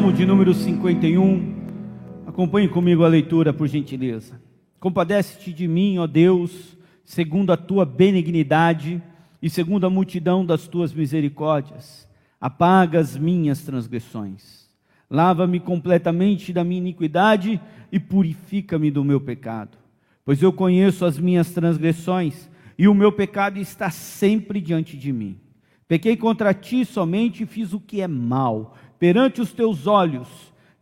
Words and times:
Salmo 0.00 0.14
de 0.14 0.24
número 0.24 0.54
51. 0.54 2.24
Acompanhe 2.26 2.66
comigo 2.68 3.04
a 3.04 3.08
leitura, 3.08 3.52
por 3.52 3.68
gentileza. 3.68 4.40
Compadece-te 4.78 5.52
de 5.52 5.68
mim, 5.68 5.98
ó 5.98 6.06
Deus, 6.06 6.74
segundo 7.04 7.52
a 7.52 7.56
tua 7.58 7.84
benignidade 7.84 9.02
e 9.42 9.50
segundo 9.50 9.86
a 9.86 9.90
multidão 9.90 10.42
das 10.42 10.66
tuas 10.66 10.94
misericórdias. 10.94 12.08
Apaga 12.40 12.98
as 12.98 13.14
minhas 13.14 13.60
transgressões. 13.60 14.70
Lava-me 15.10 15.60
completamente 15.60 16.50
da 16.50 16.64
minha 16.64 16.80
iniquidade 16.80 17.60
e 17.92 18.00
purifica-me 18.00 18.90
do 18.90 19.04
meu 19.04 19.20
pecado. 19.20 19.76
Pois 20.24 20.40
eu 20.40 20.50
conheço 20.50 21.04
as 21.04 21.18
minhas 21.18 21.50
transgressões 21.50 22.48
e 22.78 22.88
o 22.88 22.94
meu 22.94 23.12
pecado 23.12 23.58
está 23.58 23.90
sempre 23.90 24.62
diante 24.62 24.96
de 24.96 25.12
mim. 25.12 25.38
Pequei 25.86 26.16
contra 26.16 26.54
ti 26.54 26.86
somente 26.86 27.42
e 27.42 27.46
fiz 27.46 27.74
o 27.74 27.80
que 27.80 28.00
é 28.00 28.06
mal 28.08 28.76
perante 29.00 29.40
os 29.40 29.50
teus 29.50 29.86
olhos, 29.86 30.28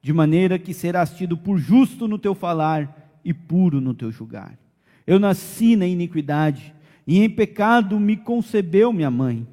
de 0.02 0.12
maneira 0.12 0.58
que 0.58 0.74
serás 0.74 1.16
tido 1.16 1.36
por 1.36 1.56
justo 1.56 2.08
no 2.08 2.18
teu 2.18 2.34
falar 2.34 3.16
e 3.24 3.32
puro 3.32 3.80
no 3.80 3.94
teu 3.94 4.10
julgar. 4.10 4.58
Eu 5.06 5.20
nasci 5.20 5.76
na 5.76 5.86
iniquidade, 5.86 6.74
e 7.06 7.20
em 7.20 7.30
pecado 7.30 7.98
me 7.98 8.16
concebeu 8.16 8.92
minha 8.92 9.10
mãe. 9.10 9.46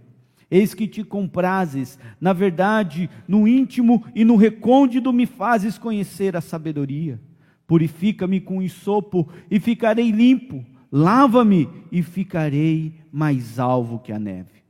Eis 0.50 0.74
que 0.74 0.88
te 0.88 1.04
comprases, 1.04 2.00
na 2.20 2.34
verdade, 2.34 3.08
no 3.28 3.48
íntimo 3.48 4.04
e 4.16 4.26
no 4.26 4.36
recôndito 4.36 5.14
me 5.14 5.28
fazes 5.28 5.78
conhecer 5.78 6.36
a 6.36 6.42
sabedoria. 6.42 7.22
Purifica-me 7.68 8.42
com 8.42 8.62
isopo 8.62 9.30
e 9.50 9.60
ficarei 9.60 10.12
limpo. 10.12 10.66
Lava-me 10.92 11.70
e 11.92 12.02
ficarei 12.02 12.96
mais 13.12 13.60
alvo 13.60 14.00
que 14.00 14.12
a 14.12 14.20
neve. 14.20 14.64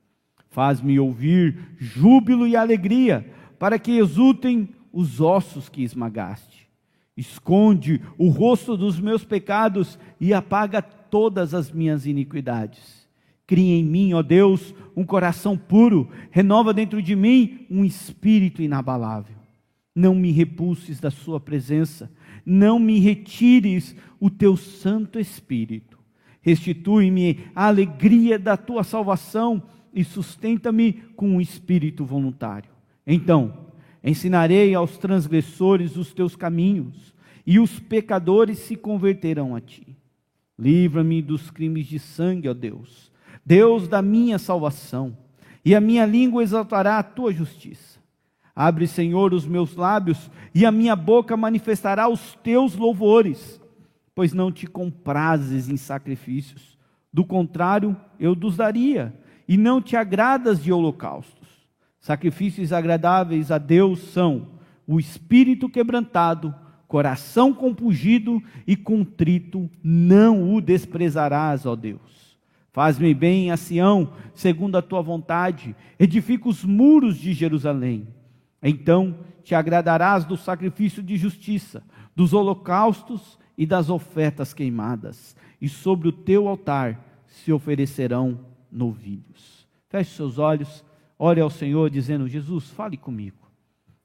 Faz-me 0.50 1.00
ouvir 1.00 1.58
júbilo 1.78 2.48
e 2.48 2.56
alegria 2.56 3.26
para 3.60 3.80
que 3.80 3.98
exultem 3.98 4.70
os 4.92 5.20
ossos 5.20 5.70
que 5.70 5.84
esmagaste. 5.84 6.70
Esconde 7.18 8.02
o 8.18 8.30
rosto 8.30 8.76
dos 8.76 9.00
meus 9.00 9.24
pecados 9.24 9.98
e 10.20 10.34
apaga 10.34 10.82
todas 10.82 11.54
as 11.54 11.72
minhas 11.72 12.06
iniquidades. 12.06 13.08
Cria 13.48 13.76
em 13.76 13.84
mim, 13.84 14.14
ó 14.14 14.22
Deus, 14.22 14.74
um 14.96 15.06
coração 15.06 15.58
puro, 15.58 16.10
renova 16.32 16.74
dentro 16.74 17.02
de 17.02 17.16
mim 17.16 17.66
um 17.70 17.86
espírito 17.86 18.62
inabalável. 18.62 19.36
Não 19.96 20.14
me 20.14 20.32
repulses 20.32 21.00
da 21.00 21.12
Sua 21.12 21.40
presença, 21.40 22.12
não 22.46 22.80
me 22.80 23.00
retires 23.00 23.96
o 24.20 24.30
teu 24.30 24.58
Santo 24.58 25.20
Espírito. 25.20 25.98
Restitui-me 26.42 27.46
a 27.56 27.68
alegria 27.68 28.38
da 28.38 28.58
tua 28.58 28.84
salvação 28.84 29.64
e 29.94 30.04
sustenta-me 30.04 30.94
com 31.16 31.30
um 31.30 31.42
espírito 31.42 32.04
voluntário. 32.04 32.75
Então, 33.06 33.66
ensinarei 34.04 34.74
aos 34.74 34.98
transgressores 34.98 35.98
os 35.98 36.14
teus 36.14 36.36
caminhos, 36.36 37.14
e 37.46 37.60
os 37.60 37.80
pecadores 37.80 38.60
se 38.60 38.76
converterão 38.76 39.56
a 39.56 39.62
ti. 39.62 39.96
Livra-me 40.58 41.22
dos 41.22 41.52
crimes 41.52 41.86
de 41.86 42.00
sangue, 42.00 42.50
ó 42.50 42.54
Deus, 42.54 43.12
Deus 43.46 43.88
da 43.88 44.02
minha 44.02 44.40
salvação, 44.40 45.16
e 45.64 45.76
a 45.76 45.82
minha 45.82 46.06
língua 46.06 46.42
exaltará 46.42 46.98
a 46.98 47.04
tua 47.04 47.32
justiça. 47.32 48.00
Abre, 48.56 48.88
Senhor, 48.88 49.34
os 49.34 49.46
meus 49.46 49.76
lábios, 49.76 50.32
e 50.54 50.66
a 50.66 50.72
minha 50.72 50.96
boca 50.96 51.36
manifestará 51.36 52.08
os 52.08 52.36
teus 52.36 52.76
louvores, 52.76 53.62
pois 54.16 54.34
não 54.34 54.52
te 54.52 54.66
comprazes 54.66 55.68
em 55.68 55.76
sacrifícios, 55.76 56.78
do 57.12 57.26
contrário, 57.26 57.96
eu 58.20 58.34
dos 58.34 58.58
daria, 58.58 59.14
e 59.48 59.58
não 59.58 59.82
te 59.82 59.96
agradas 59.96 60.64
de 60.64 60.72
holocaustos. 60.72 61.45
Sacrifícios 62.06 62.72
agradáveis 62.72 63.50
a 63.50 63.58
Deus 63.58 63.98
são 63.98 64.50
o 64.86 65.00
espírito 65.00 65.68
quebrantado, 65.68 66.54
coração 66.88 67.52
compungido 67.52 68.40
e 68.68 68.76
contrito, 68.76 69.68
não 69.84 70.54
o 70.54 70.62
desprezarás, 70.62 71.66
ó 71.66 71.76
Deus. 71.76 72.38
Faz-me 72.72 73.12
bem 73.12 73.50
a 73.50 73.58
Sião, 73.58 74.14
segundo 74.36 74.78
a 74.78 74.84
tua 74.84 75.02
vontade, 75.02 75.76
edifica 75.98 76.48
os 76.48 76.64
muros 76.64 77.18
de 77.18 77.34
Jerusalém. 77.34 78.08
Então 78.62 79.18
te 79.44 79.56
agradarás 79.56 80.26
do 80.26 80.38
sacrifício 80.38 81.02
de 81.02 81.18
justiça, 81.18 81.82
dos 82.16 82.34
holocaustos 82.34 83.40
e 83.58 83.66
das 83.66 83.90
ofertas 83.90 84.54
queimadas, 84.54 85.36
e 85.60 85.68
sobre 85.68 86.08
o 86.08 86.12
teu 86.12 86.48
altar 86.48 87.04
se 87.26 87.52
oferecerão 87.52 88.42
novilhos. 88.72 89.68
Feche 89.90 90.12
seus 90.12 90.38
olhos. 90.38 90.86
Ore 91.18 91.42
ao 91.42 91.50
Senhor 91.50 91.90
dizendo: 91.90 92.28
Jesus, 92.28 92.70
fale 92.70 92.98
comigo. 92.98 93.38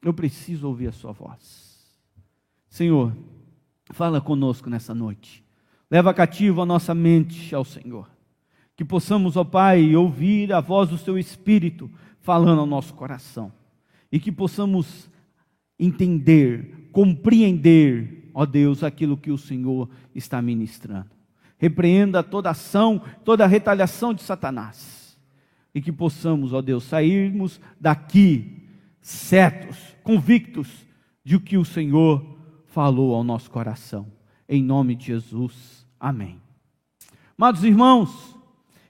Eu 0.01 0.13
preciso 0.13 0.67
ouvir 0.67 0.87
a 0.87 0.91
Sua 0.91 1.11
voz. 1.11 1.79
Senhor, 2.69 3.15
fala 3.91 4.21
conosco 4.21 4.69
nessa 4.69 4.95
noite. 4.95 5.43
Leva 5.89 6.13
cativo 6.13 6.61
a 6.61 6.65
nossa 6.65 6.95
mente 6.95 7.53
ao 7.53 7.65
Senhor. 7.65 8.09
Que 8.75 8.85
possamos, 8.85 9.35
ó 9.35 9.43
Pai, 9.43 9.95
ouvir 9.95 10.53
a 10.53 10.61
voz 10.61 10.89
do 10.89 10.97
Seu 10.97 11.19
Espírito 11.19 11.91
falando 12.21 12.59
ao 12.59 12.65
nosso 12.65 12.93
coração. 12.93 13.51
E 14.11 14.19
que 14.19 14.31
possamos 14.31 15.09
entender, 15.77 16.89
compreender, 16.91 18.31
ó 18.33 18.45
Deus, 18.45 18.83
aquilo 18.83 19.17
que 19.17 19.31
o 19.31 19.37
Senhor 19.37 19.89
está 20.15 20.41
ministrando. 20.41 21.09
Repreenda 21.57 22.23
toda 22.23 22.49
ação, 22.49 23.01
toda 23.23 23.45
retaliação 23.45 24.13
de 24.13 24.23
Satanás 24.23 25.00
e 25.73 25.81
que 25.81 25.91
possamos, 25.91 26.53
ó 26.53 26.61
Deus, 26.61 26.83
sairmos 26.83 27.59
daqui 27.79 28.67
certos, 29.01 29.77
convictos 30.03 30.67
de 31.23 31.35
o 31.35 31.39
que 31.39 31.57
o 31.57 31.65
Senhor 31.65 32.37
falou 32.65 33.15
ao 33.15 33.23
nosso 33.23 33.49
coração. 33.49 34.07
Em 34.47 34.61
nome 34.61 34.95
de 34.95 35.07
Jesus. 35.07 35.87
Amém. 35.99 36.41
Amados 37.37 37.63
irmãos, 37.63 38.37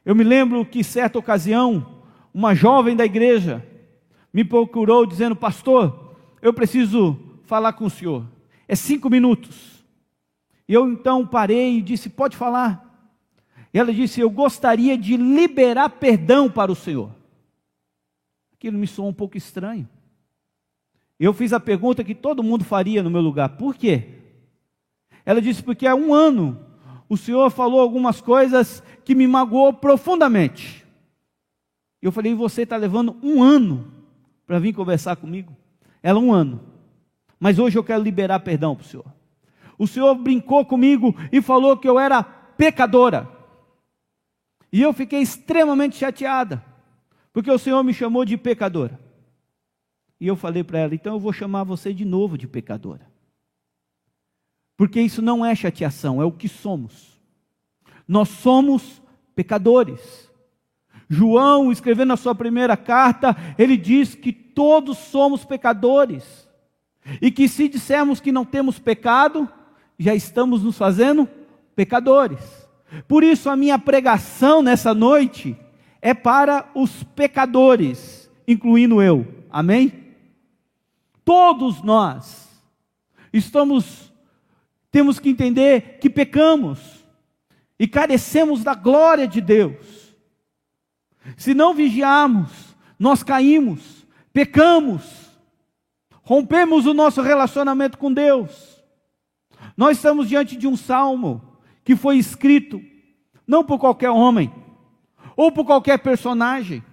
eu 0.04 0.16
me 0.16 0.24
lembro 0.24 0.66
que 0.66 0.84
certa 0.84 1.20
ocasião, 1.20 2.02
uma 2.34 2.56
jovem 2.56 2.96
da 2.96 3.06
igreja 3.06 3.66
me 4.34 4.44
procurou 4.44 5.06
dizendo: 5.06 5.36
Pastor, 5.36 6.16
eu 6.42 6.54
preciso 6.54 7.20
falar 7.46 7.74
com 7.74 7.86
o 7.86 7.90
senhor. 7.90 8.26
É 8.68 8.76
cinco 8.76 9.10
minutos. 9.10 9.86
E 10.68 10.74
eu 10.74 10.90
então 10.92 11.26
parei 11.28 11.78
e 11.78 11.82
disse: 11.82 12.10
Pode 12.10 12.36
falar. 12.36 12.91
E 13.74 13.80
ela 13.80 13.94
disse: 13.94 14.20
Eu 14.20 14.30
gostaria 14.30 14.98
de 14.98 15.18
liberar 15.18 15.90
perdão 15.90 16.50
para 16.50 16.72
o 16.72 16.76
Senhor. 16.76 17.12
Aquilo 18.54 18.78
me 18.78 18.88
soou 18.88 19.10
um 19.10 19.14
pouco 19.14 19.38
estranho. 19.38 19.88
Eu 21.20 21.34
fiz 21.34 21.54
a 21.54 21.60
pergunta 21.60 22.04
que 22.04 22.16
todo 22.16 22.44
mundo 22.44 22.64
faria 22.64 23.02
no 23.02 23.10
meu 23.10 23.22
lugar: 23.22 23.50
Por 23.50 23.76
quê? 23.76 24.20
Ela 25.26 25.42
disse: 25.42 25.64
Porque 25.64 25.88
há 25.88 25.96
um 25.96 26.14
ano 26.14 26.66
o 27.08 27.18
Senhor 27.18 27.50
falou 27.50 27.80
algumas 27.80 28.22
coisas 28.22 28.82
que 29.04 29.16
me 29.16 29.28
magoou 29.28 29.74
profundamente. 29.74 30.86
Eu 32.02 32.12
falei: 32.12 32.34
Você 32.34 32.64
está 32.64 32.76
levando 32.78 33.18
um 33.22 33.42
ano 33.42 33.92
para 34.46 34.60
vir 34.60 34.74
conversar 34.74 35.16
comigo? 35.16 35.56
Ela, 36.04 36.20
um 36.20 36.34
ano. 36.34 36.62
Mas 37.40 37.58
hoje 37.58 37.78
eu 37.78 37.84
quero 37.84 38.04
liberar 38.04 38.40
perdão 38.42 38.76
para 38.76 38.84
o 38.84 38.88
Senhor. 38.88 39.06
O 39.78 39.88
Senhor 39.88 40.14
brincou 40.16 40.64
comigo 40.66 41.16
e 41.32 41.42
falou 41.42 41.78
que 41.78 41.90
eu 41.90 42.00
era 42.00 42.22
pecadora. 42.24 43.28
E 44.72 44.82
eu 44.82 44.94
fiquei 44.94 45.22
extremamente 45.22 45.98
chateada, 45.98 46.64
porque 47.34 47.52
o 47.52 47.58
Senhor 47.60 47.84
me 47.84 47.94
chamou 47.94 48.24
de 48.24 48.38
pecadora. 48.38 49.00
E 50.20 50.28
eu 50.28 50.36
falei 50.36 50.64
para 50.64 50.80
ela: 50.80 50.96
então 50.96 51.14
eu 51.14 51.20
vou 51.20 51.34
chamar 51.34 51.64
você 51.64 51.94
de 51.94 52.06
novo 52.06 52.38
de 52.38 52.48
pecadora. 52.48 53.10
Porque 54.78 55.02
isso 55.02 55.22
não 55.22 55.46
é 55.46 55.54
chateação, 55.54 56.22
é 56.22 56.26
o 56.26 56.32
que 56.32 56.48
somos. 56.48 57.20
Nós 58.08 58.30
somos 58.30 59.02
pecadores. 59.36 60.32
João, 61.10 61.72
escrevendo 61.72 62.14
a 62.14 62.18
sua 62.18 62.34
primeira 62.34 62.78
carta, 62.78 63.36
ele 63.58 63.76
diz 63.76 64.16
que 64.16 64.32
todos 64.32 64.98
somos 64.98 65.44
pecadores. 65.44 66.48
E 67.22 67.32
que 67.32 67.48
se 67.50 67.68
dissermos 67.68 68.20
que 68.20 68.32
não 68.32 68.46
temos 68.46 68.80
pecado, 68.80 69.50
já 70.00 70.16
estamos 70.16 70.64
nos 70.64 70.78
fazendo 70.78 71.28
pecadores. 71.76 72.61
Por 73.08 73.24
isso, 73.24 73.50
a 73.50 73.56
minha 73.56 73.80
pregação 73.80 74.62
nessa 74.62 74.94
noite 74.94 75.58
é 76.02 76.14
para 76.14 76.70
os 76.76 77.04
pecadores, 77.04 78.30
incluindo 78.48 79.02
eu. 79.02 79.46
Amém? 79.50 80.16
Todos 81.24 81.82
nós 81.82 82.50
estamos, 83.32 84.12
temos 84.92 85.20
que 85.20 85.30
entender 85.30 86.00
que 86.00 86.10
pecamos 86.10 87.06
e 87.80 87.88
carecemos 87.88 88.64
da 88.64 88.74
glória 88.74 89.28
de 89.28 89.40
Deus. 89.40 90.16
Se 91.38 91.54
não 91.54 91.74
vigiarmos, 91.74 92.76
nós 93.00 93.24
caímos, 93.24 94.06
pecamos, 94.34 95.04
rompemos 96.24 96.86
o 96.86 96.94
nosso 96.94 97.22
relacionamento 97.22 97.98
com 97.98 98.12
Deus. 98.12 98.84
Nós 99.78 99.98
estamos 99.98 100.28
diante 100.28 100.56
de 100.56 100.68
um 100.68 100.76
salmo 100.76 101.51
que 101.84 101.96
foi 101.96 102.18
escrito 102.18 102.82
não 103.46 103.64
por 103.64 103.80
qualquer 103.80 104.10
homem 104.10 104.52
ou 105.36 105.52
por 105.52 105.66
qualquer 105.66 106.00
personagem, 106.00 106.84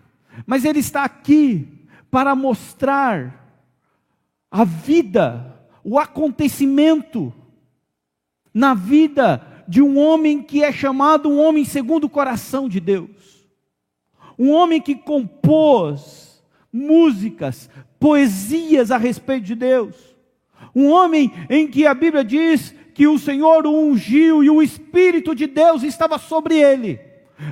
mas 0.46 0.64
ele 0.64 0.78
está 0.78 1.04
aqui 1.04 1.86
para 2.10 2.34
mostrar 2.34 3.38
a 4.50 4.64
vida, 4.64 5.60
o 5.84 5.98
acontecimento 5.98 7.32
na 8.52 8.74
vida 8.74 9.64
de 9.68 9.82
um 9.82 9.98
homem 9.98 10.42
que 10.42 10.64
é 10.64 10.72
chamado 10.72 11.28
um 11.28 11.38
homem 11.38 11.64
segundo 11.64 12.04
o 12.04 12.10
coração 12.10 12.68
de 12.68 12.80
Deus. 12.80 13.46
Um 14.38 14.50
homem 14.50 14.80
que 14.80 14.94
compôs 14.94 16.42
músicas, 16.72 17.68
poesias 18.00 18.90
a 18.90 18.96
respeito 18.96 19.44
de 19.44 19.54
Deus. 19.54 19.94
Um 20.74 20.88
homem 20.88 21.32
em 21.50 21.68
que 21.68 21.86
a 21.86 21.94
Bíblia 21.94 22.24
diz 22.24 22.74
que 22.98 23.06
o 23.06 23.16
Senhor 23.16 23.64
o 23.64 23.70
ungiu 23.70 24.42
e 24.42 24.50
o 24.50 24.60
Espírito 24.60 25.32
de 25.32 25.46
Deus 25.46 25.84
estava 25.84 26.18
sobre 26.18 26.56
ele, 26.56 26.98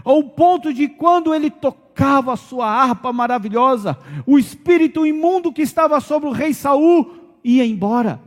ao 0.02 0.20
ponto 0.24 0.74
de 0.74 0.88
quando 0.88 1.32
ele 1.32 1.52
tocava 1.52 2.32
a 2.32 2.36
sua 2.36 2.68
harpa 2.68 3.12
maravilhosa, 3.12 3.96
o 4.26 4.40
espírito 4.40 5.06
imundo 5.06 5.52
que 5.52 5.62
estava 5.62 6.00
sobre 6.00 6.28
o 6.28 6.32
rei 6.32 6.52
Saul 6.52 7.36
ia 7.44 7.64
embora. 7.64 8.20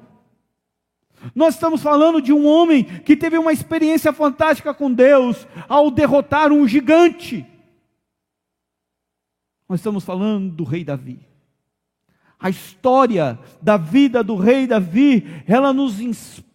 Nós 1.35 1.55
estamos 1.55 1.83
falando 1.83 2.21
de 2.21 2.31
um 2.31 2.47
homem 2.47 2.85
que 2.85 3.17
teve 3.17 3.37
uma 3.37 3.51
experiência 3.51 4.13
fantástica 4.13 4.73
com 4.73 4.89
Deus 4.89 5.45
ao 5.67 5.91
derrotar 5.91 6.53
um 6.53 6.65
gigante. 6.65 7.45
Nós 9.67 9.81
estamos 9.81 10.05
falando 10.05 10.55
do 10.55 10.63
rei 10.63 10.85
Davi. 10.85 11.19
A 12.39 12.49
história 12.49 13.37
da 13.61 13.75
vida 13.75 14.23
do 14.23 14.37
rei 14.37 14.65
Davi, 14.65 15.43
ela 15.45 15.73
nos 15.73 15.99
inspira 15.99 16.47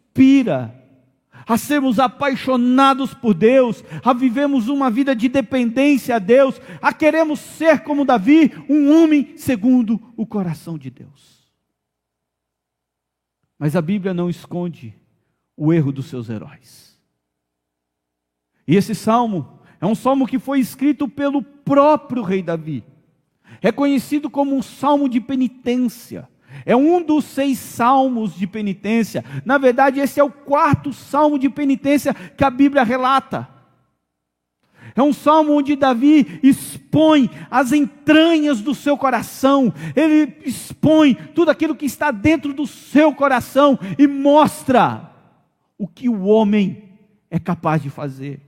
a 1.46 1.58
sermos 1.58 1.98
apaixonados 1.98 3.12
por 3.12 3.34
Deus, 3.34 3.84
a 4.02 4.12
vivemos 4.12 4.68
uma 4.68 4.90
vida 4.90 5.14
de 5.14 5.28
dependência 5.28 6.16
a 6.16 6.18
Deus, 6.18 6.60
a 6.80 6.92
queremos 6.92 7.40
ser 7.40 7.80
como 7.80 8.04
Davi, 8.04 8.52
um 8.68 8.90
homem 8.90 9.36
segundo 9.36 10.00
o 10.16 10.26
coração 10.26 10.78
de 10.78 10.90
Deus. 10.90 11.44
Mas 13.58 13.76
a 13.76 13.82
Bíblia 13.82 14.14
não 14.14 14.30
esconde 14.30 14.94
o 15.56 15.72
erro 15.72 15.92
dos 15.92 16.06
seus 16.06 16.28
heróis. 16.28 16.98
E 18.66 18.76
esse 18.76 18.94
salmo 18.94 19.60
é 19.80 19.86
um 19.86 19.94
salmo 19.94 20.26
que 20.26 20.38
foi 20.38 20.60
escrito 20.60 21.06
pelo 21.08 21.42
próprio 21.42 22.22
rei 22.22 22.42
Davi. 22.42 22.82
É 23.60 23.70
conhecido 23.70 24.30
como 24.30 24.56
um 24.56 24.62
salmo 24.62 25.08
de 25.08 25.20
penitência. 25.20 26.28
É 26.66 26.74
um 26.74 27.02
dos 27.02 27.24
seis 27.24 27.58
salmos 27.58 28.34
de 28.34 28.46
penitência. 28.46 29.24
Na 29.44 29.58
verdade, 29.58 30.00
esse 30.00 30.18
é 30.18 30.24
o 30.24 30.30
quarto 30.30 30.92
salmo 30.92 31.38
de 31.38 31.48
penitência 31.48 32.14
que 32.14 32.44
a 32.44 32.50
Bíblia 32.50 32.82
relata. 32.82 33.48
É 34.94 35.02
um 35.02 35.12
salmo 35.12 35.54
onde 35.54 35.74
Davi 35.74 36.38
expõe 36.42 37.28
as 37.50 37.72
entranhas 37.72 38.60
do 38.60 38.74
seu 38.74 38.96
coração, 38.96 39.72
ele 39.96 40.36
expõe 40.44 41.14
tudo 41.34 41.50
aquilo 41.50 41.74
que 41.74 41.86
está 41.86 42.12
dentro 42.12 42.52
do 42.52 42.66
seu 42.66 43.12
coração 43.12 43.78
e 43.98 44.06
mostra 44.06 45.10
o 45.76 45.88
que 45.88 46.08
o 46.08 46.24
homem 46.24 46.84
é 47.28 47.40
capaz 47.40 47.82
de 47.82 47.90
fazer. 47.90 48.40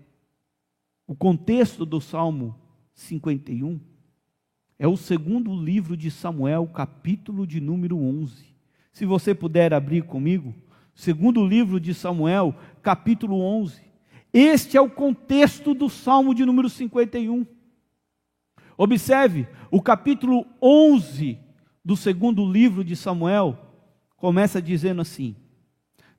O 1.07 1.15
contexto 1.15 1.85
do 1.85 2.01
Salmo 2.01 2.55
51 2.95 3.81
é 4.79 4.87
o 4.87 4.97
segundo 4.97 5.55
livro 5.55 5.97
de 5.97 6.11
Samuel, 6.11 6.67
capítulo 6.67 7.47
de 7.47 7.61
número 7.61 7.99
11. 7.99 8.45
Se 8.93 9.07
você 9.07 9.35
puder 9.35 9.73
abrir 9.73 10.03
comigo, 10.03 10.55
segundo 10.95 11.45
livro 11.47 11.81
de 11.81 11.95
Samuel, 11.95 12.55
capítulo 12.83 13.41
11. 13.41 13.81
Este 14.33 14.77
é 14.77 14.81
o 14.81 14.91
contexto 14.91 15.73
do 15.73 15.89
Salmo 15.89 16.35
de 16.35 16.45
número 16.45 16.69
51. 16.69 17.47
Observe, 18.77 19.49
o 19.71 19.81
capítulo 19.81 20.47
11 20.61 21.39
do 21.83 21.97
segundo 21.97 22.45
livro 22.45 22.85
de 22.85 22.95
Samuel 22.95 23.59
começa 24.17 24.61
dizendo 24.61 25.01
assim: 25.01 25.35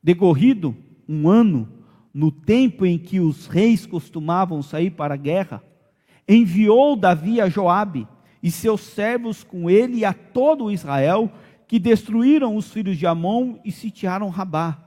Decorrido 0.02 0.76
um 1.08 1.30
ano, 1.30 1.70
no 2.12 2.32
tempo 2.32 2.88
em 2.88 2.98
que 2.98 3.20
os 3.20 3.46
reis 3.46 3.86
costumavam 3.86 4.64
sair 4.64 4.90
para 4.90 5.14
a 5.14 5.18
guerra, 5.18 5.64
enviou 6.28 6.96
Davi 6.96 7.40
a 7.40 7.48
Joabe 7.48 8.08
e 8.42 8.52
seus 8.52 8.82
servos 8.82 9.44
com 9.44 9.70
ele 9.70 9.98
e 9.98 10.06
a 10.06 10.14
todo 10.14 10.72
Israel, 10.72 11.32
que 11.68 11.80
destruíram 11.80 12.56
os 12.56 12.72
filhos 12.72 12.98
de 12.98 13.06
Amon 13.06 13.60
e 13.64 13.72
sitiaram 13.72 14.30
Rabá. 14.30 14.78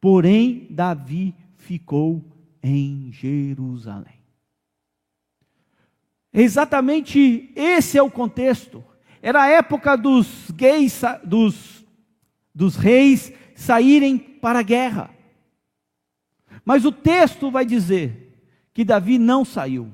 Porém, 0.00 0.66
Davi 0.70 1.34
ficou 1.56 2.24
em 2.62 3.10
Jerusalém. 3.12 4.14
Exatamente 6.32 7.52
esse 7.54 7.96
é 7.96 8.02
o 8.02 8.10
contexto. 8.10 8.82
Era 9.22 9.42
a 9.42 9.48
época 9.48 9.96
dos 9.96 10.50
gays, 10.50 11.00
dos, 11.24 11.84
dos 12.54 12.76
reis 12.76 13.32
saírem 13.54 14.18
para 14.18 14.58
a 14.58 14.62
guerra. 14.62 15.10
Mas 16.64 16.84
o 16.84 16.90
texto 16.90 17.50
vai 17.50 17.64
dizer 17.64 18.36
que 18.72 18.84
Davi 18.84 19.18
não 19.18 19.44
saiu. 19.44 19.92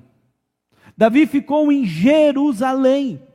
Davi 1.01 1.27
ficou 1.27 1.73
em 1.73 1.87
Jerusalém 1.87 3.27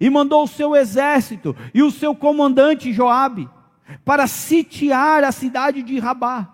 e 0.00 0.10
mandou 0.10 0.42
o 0.42 0.48
seu 0.48 0.74
exército 0.74 1.54
e 1.72 1.80
o 1.80 1.88
seu 1.88 2.16
comandante 2.16 2.92
Joabe 2.92 3.48
para 4.04 4.26
sitiar 4.26 5.22
a 5.22 5.30
cidade 5.30 5.84
de 5.84 6.00
Rabá. 6.00 6.52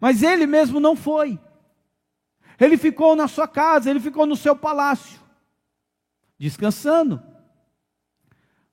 Mas 0.00 0.24
ele 0.24 0.48
mesmo 0.48 0.80
não 0.80 0.96
foi. 0.96 1.38
Ele 2.58 2.76
ficou 2.76 3.14
na 3.14 3.28
sua 3.28 3.46
casa, 3.46 3.88
ele 3.88 4.00
ficou 4.00 4.26
no 4.26 4.34
seu 4.34 4.56
palácio, 4.56 5.20
descansando. 6.36 7.22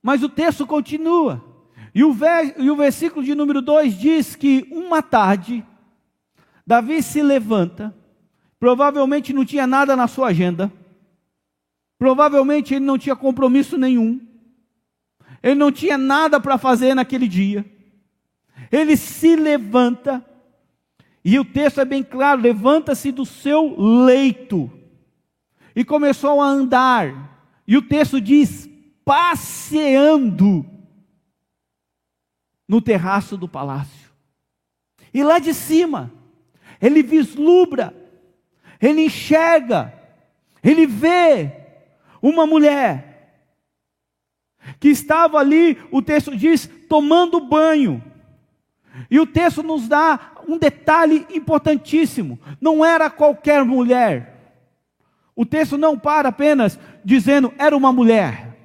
Mas 0.02 0.24
o 0.24 0.28
texto 0.28 0.66
continua. 0.66 1.40
E 1.94 2.02
o, 2.02 2.16
e 2.58 2.68
o 2.68 2.74
versículo 2.74 3.24
de 3.24 3.32
número 3.32 3.62
2 3.62 3.96
diz 3.96 4.34
que 4.34 4.66
uma 4.72 5.00
tarde, 5.00 5.64
Davi 6.66 7.00
se 7.00 7.22
levanta, 7.22 7.94
provavelmente 8.58 9.32
não 9.32 9.44
tinha 9.44 9.68
nada 9.68 9.94
na 9.94 10.08
sua 10.08 10.30
agenda, 10.30 10.72
provavelmente 11.98 12.74
ele 12.74 12.84
não 12.84 12.98
tinha 12.98 13.16
compromisso 13.16 13.76
nenhum, 13.76 14.20
ele 15.42 15.54
não 15.54 15.70
tinha 15.70 15.96
nada 15.96 16.40
para 16.40 16.58
fazer 16.58 16.94
naquele 16.94 17.28
dia. 17.28 17.64
Ele 18.72 18.96
se 18.96 19.36
levanta 19.36 20.24
e 21.28 21.40
o 21.40 21.44
texto 21.44 21.80
é 21.80 21.84
bem 21.84 22.04
claro: 22.04 22.40
levanta-se 22.40 23.10
do 23.10 23.26
seu 23.26 23.74
leito 24.04 24.70
e 25.74 25.84
começou 25.84 26.40
a 26.40 26.46
andar. 26.46 27.52
E 27.66 27.76
o 27.76 27.82
texto 27.82 28.20
diz: 28.20 28.70
passeando 29.04 30.64
no 32.68 32.80
terraço 32.80 33.36
do 33.36 33.48
palácio. 33.48 34.12
E 35.12 35.24
lá 35.24 35.40
de 35.40 35.52
cima, 35.52 36.12
ele 36.80 37.02
vislumbra, 37.02 37.92
ele 38.80 39.06
enxerga, 39.06 39.92
ele 40.62 40.86
vê 40.86 41.65
uma 42.20 42.46
mulher 42.46 43.16
que 44.80 44.88
estava 44.88 45.38
ali, 45.38 45.78
o 45.90 46.02
texto 46.02 46.36
diz, 46.36 46.68
tomando 46.88 47.40
banho. 47.40 48.02
E 49.10 49.20
o 49.20 49.26
texto 49.26 49.62
nos 49.62 49.86
dá 49.88 50.32
um 50.48 50.58
detalhe 50.58 51.26
importantíssimo: 51.30 52.38
não 52.60 52.84
era 52.84 53.10
qualquer 53.10 53.64
mulher. 53.64 54.34
O 55.34 55.44
texto 55.44 55.76
não 55.76 55.98
para 55.98 56.30
apenas 56.30 56.78
dizendo 57.04 57.52
era 57.58 57.76
uma 57.76 57.92
mulher. 57.92 58.56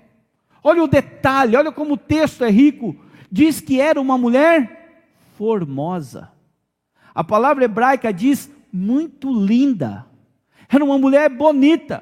Olha 0.64 0.84
o 0.84 0.88
detalhe, 0.88 1.56
olha 1.56 1.72
como 1.72 1.96
o 1.96 1.98
texto 1.98 2.44
é 2.46 2.50
rico. 2.50 2.96
Diz 3.30 3.60
que 3.60 3.82
era 3.82 4.00
uma 4.00 4.18
mulher 4.18 5.10
formosa. 5.38 6.32
A 7.14 7.24
palavra 7.24 7.66
hebraica 7.66 8.14
diz 8.14 8.50
muito 8.72 9.34
linda. 9.34 10.06
Era 10.70 10.84
uma 10.84 10.98
mulher 10.98 11.30
bonita. 11.30 12.02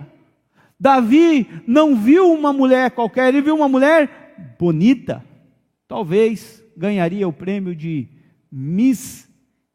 Davi 0.79 1.62
não 1.67 1.95
viu 1.95 2.31
uma 2.31 2.53
mulher 2.53 2.91
qualquer, 2.91 3.27
ele 3.27 3.41
viu 3.41 3.55
uma 3.55 3.67
mulher 3.67 4.55
bonita. 4.57 5.25
Talvez 5.88 6.63
ganharia 6.77 7.27
o 7.27 7.33
prêmio 7.33 7.75
de 7.75 8.07
Miss 8.50 9.29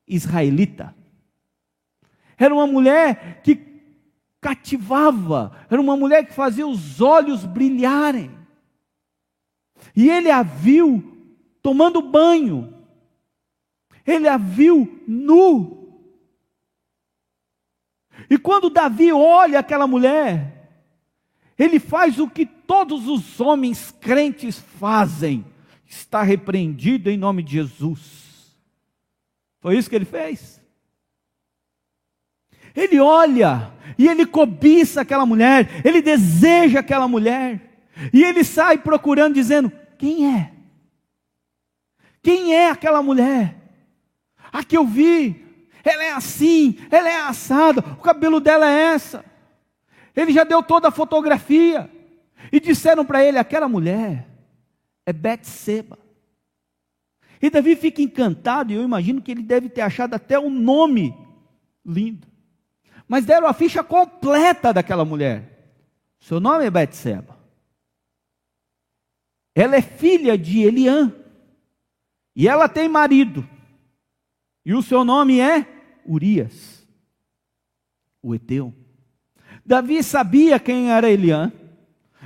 israelita. 0.09 0.95
Era 2.39 2.55
uma 2.55 2.67
mulher 2.67 3.43
que 3.43 3.75
cativava, 4.41 5.53
era 5.71 5.81
uma 5.81 5.97
mulher 5.97 6.27
que 6.27 6.33
fazia 6.33 6.67
os 6.67 7.01
olhos 7.01 7.45
brilharem. 7.45 8.31
E 9.95 10.09
ele 10.09 10.31
a 10.31 10.43
viu 10.43 11.13
tomando 11.63 12.01
banho, 12.03 12.75
ele 14.07 14.29
a 14.29 14.37
viu 14.37 15.03
nu. 15.07 16.03
E 18.31 18.39
quando 18.39 18.71
Davi 18.71 19.13
olha 19.13 19.59
aquela 19.59 19.87
mulher, 19.87 20.64
ele 21.59 21.79
faz 21.79 22.19
o 22.19 22.29
que 22.29 22.45
todos 22.45 23.07
os 23.09 23.41
homens 23.41 23.95
crentes 24.01 24.59
fazem: 24.79 25.45
está 25.87 26.23
repreendido 26.23 27.11
em 27.11 27.17
nome 27.17 27.43
de 27.43 27.53
Jesus. 27.53 28.57
Foi 29.61 29.79
isso 29.79 29.89
que 29.89 29.97
ele 29.97 30.05
fez. 30.05 30.61
Ele 32.75 32.99
olha 32.99 33.73
e 33.97 34.09
ele 34.09 34.27
cobiça 34.27 35.01
aquela 35.01 35.25
mulher, 35.25 35.81
ele 35.85 36.03
deseja 36.03 36.81
aquela 36.81 37.07
mulher, 37.07 37.87
e 38.13 38.25
ele 38.25 38.43
sai 38.43 38.79
procurando, 38.79 39.35
dizendo: 39.35 39.71
Quem 39.97 40.35
é? 40.35 40.53
Quem 42.23 42.55
é 42.55 42.71
aquela 42.71 43.03
mulher? 43.03 43.57
A 44.53 44.65
que 44.65 44.77
eu 44.77 44.87
vi, 44.87 45.45
ela 45.85 46.03
é 46.03 46.13
assim, 46.13 46.79
ela 46.91 47.09
é 47.09 47.21
assada, 47.21 47.81
o 47.81 48.03
cabelo 48.03 48.41
dela 48.41 48.69
é 48.71 48.95
essa. 48.95 49.25
Ele 50.15 50.33
já 50.33 50.45
deu 50.45 50.63
toda 50.63 50.89
a 50.89 50.93
fotografia. 50.93 51.91
E 52.53 52.61
disseram 52.61 53.05
para 53.05 53.25
ele: 53.25 53.39
aquela 53.39 53.69
mulher 53.69 54.29
é 55.07 55.13
Betseba. 55.13 55.99
E 57.41 57.51
Davi 57.51 57.77
fica 57.77 58.01
encantado, 58.01 58.73
e 58.73 58.77
eu 58.77 58.83
imagino 58.83 59.21
que 59.21 59.31
ele 59.31 59.43
deve 59.43 59.69
ter 59.69 59.83
achado 59.83 60.15
até 60.15 60.39
um 60.39 60.49
nome 60.49 61.15
lindo. 61.85 62.27
Mas 63.07 63.25
deram 63.25 63.47
a 63.47 63.53
ficha 63.53 63.83
completa 63.83 64.73
daquela 64.73 65.05
mulher. 65.05 65.77
Seu 66.21 66.41
nome 66.41 66.65
é 66.65 66.71
Betseba. 66.71 67.39
Ela 69.55 69.77
é 69.77 69.83
filha 69.83 70.39
de 70.39 70.63
Eliã. 70.63 71.15
E 72.35 72.49
ela 72.49 72.69
tem 72.69 72.89
marido. 72.89 73.47
E 74.65 74.75
o 74.75 74.83
seu 74.83 75.05
nome 75.05 75.39
é 75.41 75.67
Urias, 76.07 76.87
o 78.23 78.35
Eteu. 78.35 78.75
Davi 79.65 80.03
sabia 80.03 80.61
quem 80.61 80.91
era 80.91 81.11
Eliã. 81.11 81.53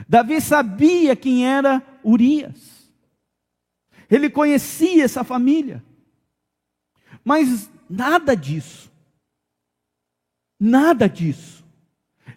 Davi 0.08 0.40
sabia 0.40 1.14
quem 1.14 1.46
era 1.46 1.82
Urias. 2.02 2.90
Ele 4.10 4.28
conhecia 4.28 5.04
essa 5.04 5.22
família. 5.22 5.84
Mas 7.24 7.70
nada 7.88 8.34
disso, 8.34 8.90
nada 10.58 11.08
disso, 11.08 11.64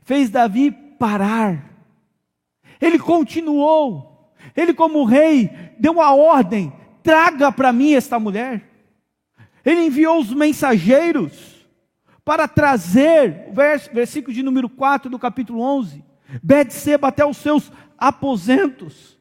fez 0.03 0.29
Davi 0.29 0.71
parar. 0.71 1.71
Ele 2.79 2.99
continuou. 2.99 4.33
Ele, 4.55 4.73
como 4.73 5.05
rei, 5.05 5.49
deu 5.79 6.01
a 6.01 6.13
ordem: 6.13 6.73
traga 7.01 7.51
para 7.51 7.71
mim 7.71 7.93
esta 7.93 8.19
mulher. 8.19 8.69
Ele 9.63 9.85
enviou 9.85 10.19
os 10.19 10.33
mensageiros 10.33 11.50
para 12.23 12.47
trazer, 12.47 13.51
versículo 13.93 14.33
de 14.33 14.43
número 14.43 14.69
4 14.69 15.09
do 15.09 15.19
capítulo 15.19 15.61
11, 15.61 16.03
Betseba 16.41 17.07
até 17.07 17.25
os 17.25 17.37
seus 17.37 17.71
aposentos. 17.97 19.19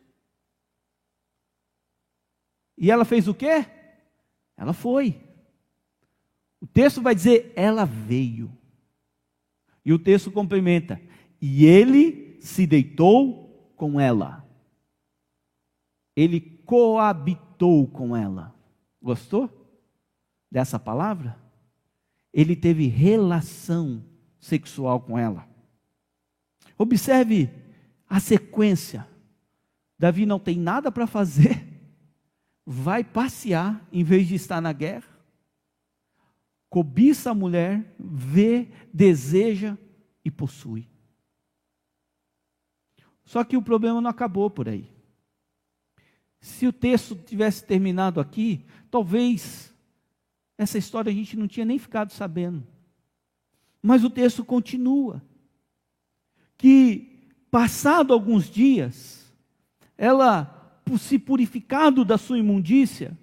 E 2.77 2.91
ela 2.91 3.05
fez 3.05 3.27
o 3.27 3.35
quê? 3.35 3.67
Ela 4.57 4.73
foi. 4.73 5.21
O 6.61 6.67
texto 6.67 7.03
vai 7.03 7.15
dizer, 7.15 7.53
ela 7.57 7.85
veio. 7.85 8.57
E 9.85 9.93
o 9.93 9.99
texto 9.99 10.31
complementa, 10.31 11.01
e 11.41 11.65
ele 11.65 12.39
se 12.41 12.67
deitou 12.67 13.73
com 13.77 13.99
ela. 13.99 14.47
Ele 16.15 16.41
coabitou 16.41 17.89
com 17.89 18.15
ela. 18.15 18.55
Gostou 19.03 19.51
dessa 20.51 20.79
palavra? 20.79 21.39
Ele 22.33 22.55
teve 22.55 22.87
relação 22.87 24.05
sexual 24.39 25.01
com 25.01 25.19
ela. 25.19 25.49
Observe 26.79 27.51
a 28.09 28.19
sequência. 28.19 29.07
Davi 29.99 30.25
não 30.25 30.39
tem 30.39 30.59
nada 30.59 30.91
para 30.91 31.07
fazer, 31.07 31.67
vai 32.65 33.05
passear 33.05 33.87
em 33.93 34.03
vez 34.03 34.27
de 34.27 34.35
estar 34.35 34.61
na 34.61 34.73
guerra. 34.73 35.09
Cobiça 36.71 37.33
a 37.33 37.35
mulher, 37.35 37.95
vê, 37.99 38.69
deseja 38.95 39.77
e 40.25 40.31
possui. 40.31 40.89
Só 43.25 43.45
que 43.45 43.57
o 43.57 43.63
problema 43.63 44.01
não 44.01 44.11
acabou 44.11 44.49
por 44.49 44.69
aí. 44.69 44.91
Se 46.41 46.67
o 46.67 46.73
texto 46.73 47.15
tivesse 47.15 47.65
terminado 47.65 48.21
aqui, 48.21 48.65
talvez 48.91 49.75
essa 50.61 50.77
história 50.77 51.11
a 51.11 51.15
gente 51.15 51.39
não 51.39 51.49
tinha 51.49 51.65
nem 51.65 51.79
ficado 51.79 52.13
sabendo. 52.13 52.63
Mas 53.83 54.05
o 54.05 54.11
texto 54.11 54.45
continua 54.45 55.23
que, 56.59 57.31
passado 57.51 58.13
alguns 58.13 58.45
dias, 58.51 59.33
ela, 59.97 60.45
por 60.85 60.99
se 60.99 61.19
purificado 61.19 62.05
da 62.05 62.19
sua 62.19 62.39
imundícia, 62.39 63.19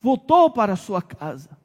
voltou 0.00 0.50
para 0.50 0.72
a 0.72 0.76
sua 0.76 1.00
casa. 1.00 1.56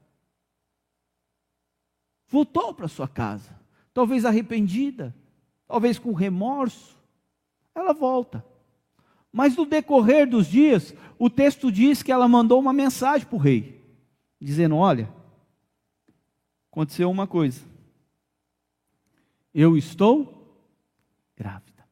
Voltou 2.28 2.72
para 2.72 2.86
a 2.86 2.90
sua 2.90 3.08
casa, 3.08 3.60
talvez 3.92 4.24
arrependida, 4.24 5.16
talvez 5.68 5.98
com 5.98 6.14
remorso. 6.14 6.96
Ela 7.74 7.92
volta. 7.92 8.46
Mas 9.32 9.56
no 9.56 9.66
decorrer 9.66 10.30
dos 10.30 10.46
dias, 10.46 10.94
o 11.18 11.28
texto 11.28 11.72
diz 11.72 12.04
que 12.04 12.12
ela 12.12 12.28
mandou 12.28 12.60
uma 12.60 12.72
mensagem 12.72 13.26
para 13.26 13.36
o 13.36 13.40
rei, 13.40 13.79
dizendo: 14.40 14.76
Olha, 14.78 15.12
aconteceu 16.72 17.10
uma 17.10 17.28
coisa. 17.28 17.62
Eu 19.54 19.78
estou 19.78 20.40
grávida. 21.36 21.88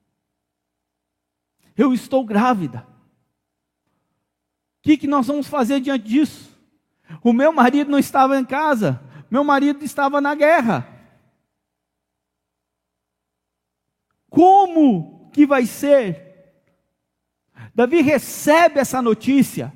Eu 1.76 1.94
estou 1.94 2.26
grávida. 2.26 2.88
O 4.80 4.82
que, 4.84 4.98
que 4.98 5.08
nós 5.08 5.28
vamos 5.28 5.48
fazer 5.48 5.82
diante 5.82 6.08
disso? 6.08 6.56
O 7.24 7.34
meu 7.34 7.52
marido 7.52 7.92
não 7.92 8.00
estava 8.00 8.40
em 8.40 8.46
casa, 8.46 9.02
meu 9.30 9.44
marido 9.44 9.84
estava 9.84 10.22
na 10.22 10.34
guerra. 10.36 10.88
Como 14.30 15.30
que 15.34 15.46
vai 15.46 15.66
ser? 15.66 16.26
Davi 17.74 18.02
recebe 18.02 18.80
essa 18.80 19.02
notícia 19.02 19.74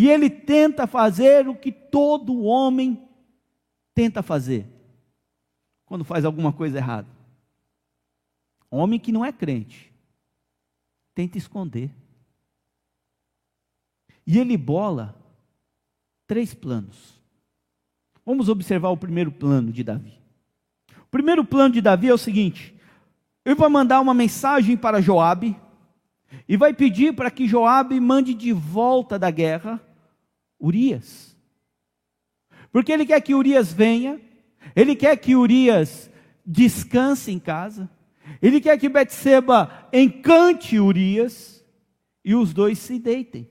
e 0.00 0.08
ele 0.08 0.30
tenta 0.30 0.86
fazer 0.86 1.48
o 1.48 1.56
que 1.56 1.72
todo 1.72 2.44
homem 2.44 3.04
tenta 3.92 4.22
fazer 4.22 4.64
quando 5.84 6.04
faz 6.04 6.24
alguma 6.24 6.52
coisa 6.52 6.78
errada. 6.78 7.08
Homem 8.70 9.00
que 9.00 9.10
não 9.10 9.24
é 9.24 9.32
crente, 9.32 9.92
tenta 11.16 11.36
esconder. 11.36 11.90
E 14.24 14.38
ele 14.38 14.56
bola 14.56 15.20
três 16.28 16.54
planos. 16.54 17.20
Vamos 18.24 18.48
observar 18.48 18.90
o 18.90 18.96
primeiro 18.96 19.32
plano 19.32 19.72
de 19.72 19.82
Davi. 19.82 20.16
O 20.96 21.06
primeiro 21.10 21.44
plano 21.44 21.74
de 21.74 21.80
Davi 21.80 22.06
é 22.06 22.14
o 22.14 22.18
seguinte: 22.18 22.72
ele 23.44 23.56
vai 23.56 23.68
mandar 23.68 24.00
uma 24.00 24.14
mensagem 24.14 24.76
para 24.76 25.02
Joabe 25.02 25.56
e 26.48 26.56
vai 26.56 26.72
pedir 26.72 27.16
para 27.16 27.32
que 27.32 27.48
Joabe 27.48 27.98
mande 27.98 28.32
de 28.32 28.52
volta 28.52 29.18
da 29.18 29.28
guerra 29.28 29.87
Urias. 30.58 31.36
Porque 32.70 32.92
ele 32.92 33.06
quer 33.06 33.20
que 33.20 33.34
Urias 33.34 33.72
venha, 33.72 34.20
ele 34.74 34.94
quer 34.94 35.16
que 35.16 35.34
Urias 35.34 36.10
descanse 36.44 37.30
em 37.30 37.38
casa, 37.38 37.90
ele 38.42 38.60
quer 38.60 38.78
que 38.78 38.88
Betseba 38.88 39.88
encante 39.92 40.78
Urias 40.78 41.64
e 42.24 42.34
os 42.34 42.52
dois 42.52 42.78
se 42.78 42.98
deitem. 42.98 43.48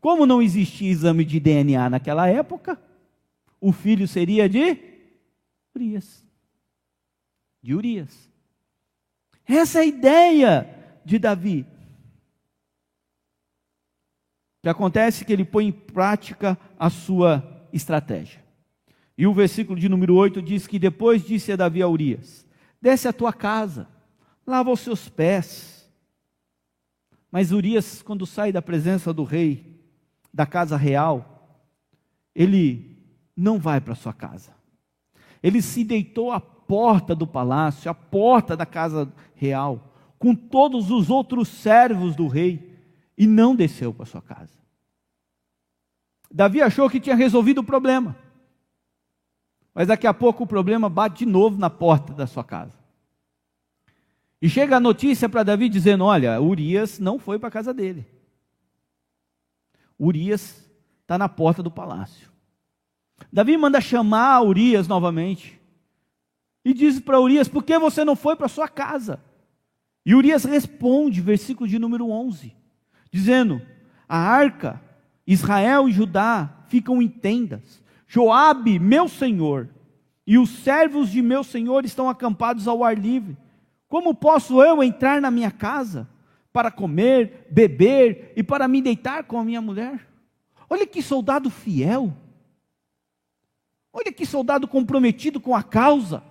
Como 0.00 0.26
não 0.26 0.42
existia 0.42 0.90
exame 0.90 1.24
de 1.24 1.38
DNA 1.38 1.88
naquela 1.88 2.28
época, 2.28 2.80
o 3.60 3.72
filho 3.72 4.08
seria 4.08 4.48
de 4.48 4.76
Urias. 5.74 6.26
De 7.62 7.74
Urias. 7.74 8.28
Essa 9.46 9.78
é 9.78 9.82
a 9.82 9.86
ideia 9.86 11.00
de 11.04 11.18
Davi. 11.18 11.66
Que 14.62 14.68
acontece 14.68 15.24
que 15.24 15.32
ele 15.32 15.44
põe 15.44 15.66
em 15.66 15.72
prática 15.72 16.56
a 16.78 16.88
sua 16.88 17.66
estratégia. 17.72 18.42
E 19.18 19.26
o 19.26 19.34
versículo 19.34 19.78
de 19.78 19.88
número 19.88 20.14
8 20.14 20.40
diz 20.40 20.66
que 20.66 20.78
depois 20.78 21.24
disse 21.24 21.52
a 21.52 21.56
Davi 21.56 21.82
a 21.82 21.88
Urias: 21.88 22.46
Desce 22.80 23.08
à 23.08 23.12
tua 23.12 23.32
casa, 23.32 23.88
lava 24.46 24.70
os 24.70 24.80
seus 24.80 25.08
pés. 25.08 25.90
Mas 27.30 27.50
Urias, 27.50 28.02
quando 28.02 28.26
sai 28.26 28.52
da 28.52 28.62
presença 28.62 29.12
do 29.12 29.24
rei, 29.24 29.80
da 30.32 30.46
casa 30.46 30.76
real, 30.76 31.60
ele 32.34 32.98
não 33.36 33.58
vai 33.58 33.80
para 33.80 33.94
sua 33.94 34.12
casa. 34.12 34.52
Ele 35.42 35.60
se 35.60 35.82
deitou 35.82 36.30
à 36.30 36.40
porta 36.40 37.14
do 37.14 37.26
palácio, 37.26 37.90
à 37.90 37.94
porta 37.94 38.56
da 38.56 38.64
casa 38.64 39.12
real, 39.34 39.92
com 40.18 40.34
todos 40.34 40.90
os 40.90 41.10
outros 41.10 41.48
servos 41.48 42.14
do 42.14 42.28
rei, 42.28 42.71
e 43.16 43.26
não 43.26 43.54
desceu 43.54 43.92
para 43.92 44.06
sua 44.06 44.22
casa. 44.22 44.62
Davi 46.30 46.62
achou 46.62 46.88
que 46.88 47.00
tinha 47.00 47.14
resolvido 47.14 47.58
o 47.58 47.64
problema. 47.64 48.16
Mas 49.74 49.88
daqui 49.88 50.06
a 50.06 50.14
pouco 50.14 50.44
o 50.44 50.46
problema 50.46 50.88
bate 50.88 51.24
de 51.24 51.26
novo 51.26 51.58
na 51.58 51.70
porta 51.70 52.12
da 52.12 52.26
sua 52.26 52.44
casa. 52.44 52.82
E 54.40 54.48
chega 54.48 54.76
a 54.76 54.80
notícia 54.80 55.28
para 55.28 55.42
Davi 55.42 55.68
dizendo: 55.68 56.04
Olha, 56.04 56.40
Urias 56.40 56.98
não 56.98 57.18
foi 57.18 57.38
para 57.38 57.48
a 57.48 57.52
casa 57.52 57.72
dele. 57.72 58.06
Urias 59.98 60.68
está 61.00 61.16
na 61.16 61.28
porta 61.28 61.62
do 61.62 61.70
palácio. 61.70 62.30
Davi 63.32 63.56
manda 63.56 63.80
chamar 63.80 64.42
Urias 64.42 64.88
novamente. 64.88 65.60
E 66.64 66.74
diz 66.74 66.98
para 66.98 67.20
Urias: 67.20 67.48
Por 67.48 67.62
que 67.62 67.78
você 67.78 68.04
não 68.04 68.16
foi 68.16 68.36
para 68.36 68.48
sua 68.48 68.68
casa? 68.68 69.22
E 70.04 70.14
Urias 70.14 70.44
responde, 70.44 71.20
versículo 71.20 71.68
de 71.68 71.78
número 71.78 72.10
11, 72.10 72.54
dizendo: 73.12 73.62
a 74.08 74.16
arca, 74.16 74.80
Israel 75.26 75.88
e 75.88 75.92
Judá 75.92 76.64
ficam 76.66 77.00
em 77.00 77.08
tendas. 77.08 77.80
Joabe, 78.08 78.78
meu 78.78 79.08
senhor, 79.08 79.68
e 80.26 80.38
os 80.38 80.50
servos 80.50 81.10
de 81.10 81.22
meu 81.22 81.44
senhor 81.44 81.84
estão 81.84 82.08
acampados 82.08 82.66
ao 82.66 82.82
ar 82.82 82.98
livre. 82.98 83.36
Como 83.88 84.14
posso 84.14 84.62
eu 84.62 84.82
entrar 84.82 85.20
na 85.20 85.30
minha 85.30 85.50
casa 85.50 86.08
para 86.52 86.70
comer, 86.70 87.46
beber 87.50 88.32
e 88.34 88.42
para 88.42 88.66
me 88.66 88.80
deitar 88.80 89.24
com 89.24 89.38
a 89.38 89.44
minha 89.44 89.60
mulher? 89.60 90.08
Olha 90.68 90.86
que 90.86 91.02
soldado 91.02 91.50
fiel. 91.50 92.12
Olha 93.92 94.10
que 94.10 94.24
soldado 94.24 94.66
comprometido 94.66 95.38
com 95.38 95.54
a 95.54 95.62
causa. 95.62 96.22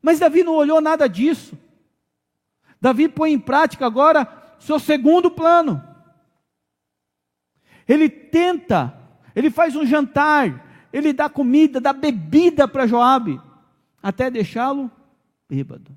Mas 0.00 0.18
Davi 0.18 0.42
não 0.42 0.54
olhou 0.54 0.80
nada 0.80 1.06
disso. 1.06 1.58
Davi 2.80 3.08
põe 3.08 3.32
em 3.32 3.38
prática 3.38 3.84
agora 3.86 4.43
seu 4.64 4.78
segundo 4.78 5.30
plano. 5.30 5.82
Ele 7.86 8.08
tenta, 8.08 8.98
ele 9.36 9.50
faz 9.50 9.76
um 9.76 9.84
jantar, 9.84 10.88
ele 10.90 11.12
dá 11.12 11.28
comida, 11.28 11.80
dá 11.80 11.92
bebida 11.92 12.66
para 12.66 12.86
Joabe, 12.86 13.38
até 14.02 14.30
deixá-lo 14.30 14.90
bêbado. 15.46 15.94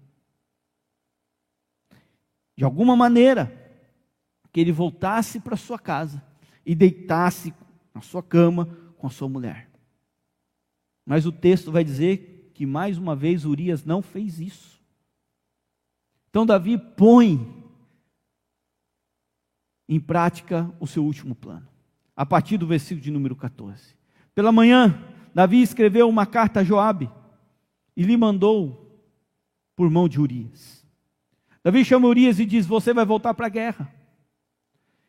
De 2.58 2.66
alguma 2.66 2.94
maneira, 2.94 3.54
que 4.52 4.60
ele 4.60 4.74
voltasse 4.74 5.40
para 5.40 5.56
sua 5.56 5.80
casa 5.80 6.22
e 6.66 6.76
deitasse 6.76 7.54
na 7.94 8.02
sua 8.02 8.22
cama 8.22 8.66
com 8.98 9.08
a 9.08 9.10
sua 9.10 9.30
mulher. 9.30 9.70
Mas 11.06 11.26
o 11.26 11.32
texto 11.32 11.72
vai 11.72 11.86
dizer 11.86 12.52
que 12.54 12.66
mais 12.66 12.98
uma 12.98 13.16
vez 13.16 13.46
Urias 13.46 13.86
não 13.86 14.02
fez 14.02 14.42
isso. 14.42 14.82
Então 16.30 16.46
Davi 16.46 16.78
põe 16.78 17.67
em 19.88 20.00
prática 20.00 20.72
o 20.80 20.88
seu 20.88 21.04
último 21.04 21.36
plano. 21.36 21.68
A 22.16 22.26
partir 22.26 22.58
do 22.58 22.68
versículo 22.68 23.02
de 23.02 23.12
número 23.12 23.36
14. 23.36 23.96
Pela 24.34 24.52
manhã, 24.52 25.04
Davi 25.34 25.62
escreveu 25.62 26.10
uma 26.10 26.26
carta 26.26 26.60
a 26.60 26.64
Joabe 26.64 27.10
e 27.96 28.04
lhe 28.04 28.18
mandou 28.18 29.02
por 29.76 29.90
mão 29.90 30.08
de 30.10 30.20
Urias. 30.20 30.86
Davi 31.64 31.86
chama 31.86 32.08
Urias 32.08 32.40
e 32.40 32.46
diz: 32.46 32.66
Você 32.66 32.94
vai 32.94 33.06
voltar 33.06 33.34
para 33.34 33.46
a 33.46 33.50
guerra 33.50 33.94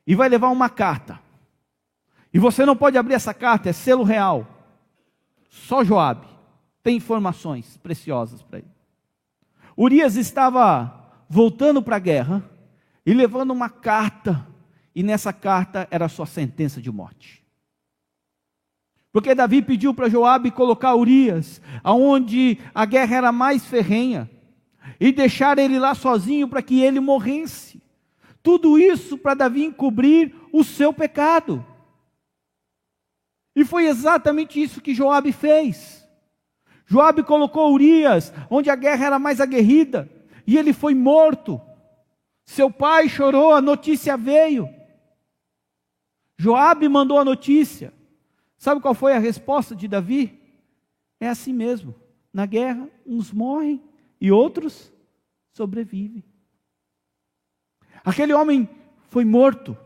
e 0.06 0.14
vai 0.14 0.28
levar 0.28 0.48
uma 0.48 0.68
carta. 0.68 1.20
E 2.32 2.38
você 2.38 2.64
não 2.66 2.76
pode 2.76 2.98
abrir 2.98 3.14
essa 3.14 3.32
carta, 3.32 3.68
é 3.68 3.72
selo 3.72 4.02
real. 4.02 4.46
Só 5.48 5.82
Joabe 5.82 6.26
tem 6.82 6.96
informações 6.96 7.76
preciosas 7.78 8.42
para 8.42 8.58
ele. 8.58 8.68
Urias 9.76 10.16
estava 10.16 11.10
voltando 11.28 11.82
para 11.82 11.96
a 11.96 12.00
guerra 12.00 12.42
e 13.04 13.12
levando 13.12 13.50
uma 13.50 13.70
carta, 13.70 14.46
e 14.98 15.02
nessa 15.04 15.32
carta 15.32 15.86
era 15.92 16.08
sua 16.08 16.26
sentença 16.26 16.82
de 16.82 16.90
morte. 16.90 17.46
Porque 19.12 19.32
Davi 19.32 19.62
pediu 19.62 19.94
para 19.94 20.08
Joabe 20.08 20.50
colocar 20.50 20.96
Urias 20.96 21.62
aonde 21.84 22.58
a 22.74 22.84
guerra 22.84 23.16
era 23.18 23.30
mais 23.30 23.64
ferrenha 23.64 24.28
e 24.98 25.12
deixar 25.12 25.56
ele 25.56 25.78
lá 25.78 25.94
sozinho 25.94 26.48
para 26.48 26.62
que 26.62 26.80
ele 26.80 26.98
morresse. 26.98 27.80
Tudo 28.42 28.76
isso 28.76 29.16
para 29.16 29.34
Davi 29.34 29.66
encobrir 29.66 30.34
o 30.52 30.64
seu 30.64 30.92
pecado. 30.92 31.64
E 33.54 33.64
foi 33.64 33.86
exatamente 33.86 34.60
isso 34.60 34.80
que 34.80 34.96
Joabe 34.96 35.30
fez. 35.30 36.04
Joabe 36.86 37.22
colocou 37.22 37.72
Urias 37.72 38.32
onde 38.50 38.68
a 38.68 38.74
guerra 38.74 39.06
era 39.06 39.18
mais 39.20 39.40
aguerrida, 39.40 40.10
e 40.44 40.58
ele 40.58 40.72
foi 40.72 40.92
morto. 40.92 41.60
Seu 42.44 42.68
pai 42.68 43.08
chorou, 43.08 43.54
a 43.54 43.60
notícia 43.60 44.16
veio. 44.16 44.76
Joabe 46.38 46.88
mandou 46.88 47.18
a 47.18 47.24
notícia. 47.24 47.92
Sabe 48.56 48.80
qual 48.80 48.94
foi 48.94 49.12
a 49.12 49.18
resposta 49.18 49.74
de 49.74 49.88
Davi? 49.88 50.40
É 51.18 51.28
assim 51.28 51.52
mesmo. 51.52 51.94
Na 52.32 52.46
guerra, 52.46 52.88
uns 53.04 53.32
morrem 53.32 53.82
e 54.20 54.30
outros 54.30 54.92
sobrevivem. 55.52 56.22
Aquele 58.04 58.32
homem 58.32 58.68
foi 59.08 59.24
morto. 59.24 59.76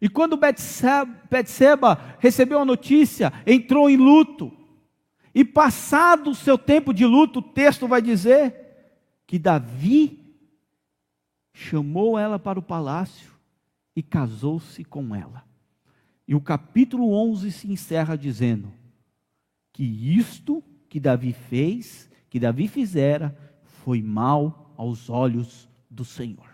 E 0.00 0.08
quando 0.08 0.36
Betseba 0.36 2.16
recebeu 2.18 2.60
a 2.60 2.64
notícia, 2.64 3.32
entrou 3.44 3.90
em 3.90 3.96
luto. 3.96 4.52
E 5.34 5.44
passado 5.44 6.30
o 6.30 6.34
seu 6.34 6.56
tempo 6.56 6.92
de 6.92 7.04
luto, 7.04 7.40
o 7.40 7.42
texto 7.42 7.88
vai 7.88 8.02
dizer 8.02 8.54
que 9.26 9.38
Davi 9.38 10.20
chamou 11.52 12.18
ela 12.18 12.38
para 12.38 12.58
o 12.58 12.62
palácio 12.62 13.31
e 13.94 14.02
casou-se 14.02 14.84
com 14.84 15.14
ela. 15.14 15.44
E 16.26 16.34
o 16.34 16.40
capítulo 16.40 17.12
11 17.12 17.50
se 17.52 17.70
encerra 17.70 18.16
dizendo 18.16 18.72
que 19.72 19.84
isto 19.84 20.62
que 20.88 21.00
Davi 21.00 21.32
fez, 21.32 22.10
que 22.28 22.38
Davi 22.38 22.68
fizera, 22.68 23.36
foi 23.62 24.02
mal 24.02 24.74
aos 24.76 25.10
olhos 25.10 25.68
do 25.90 26.04
Senhor. 26.04 26.48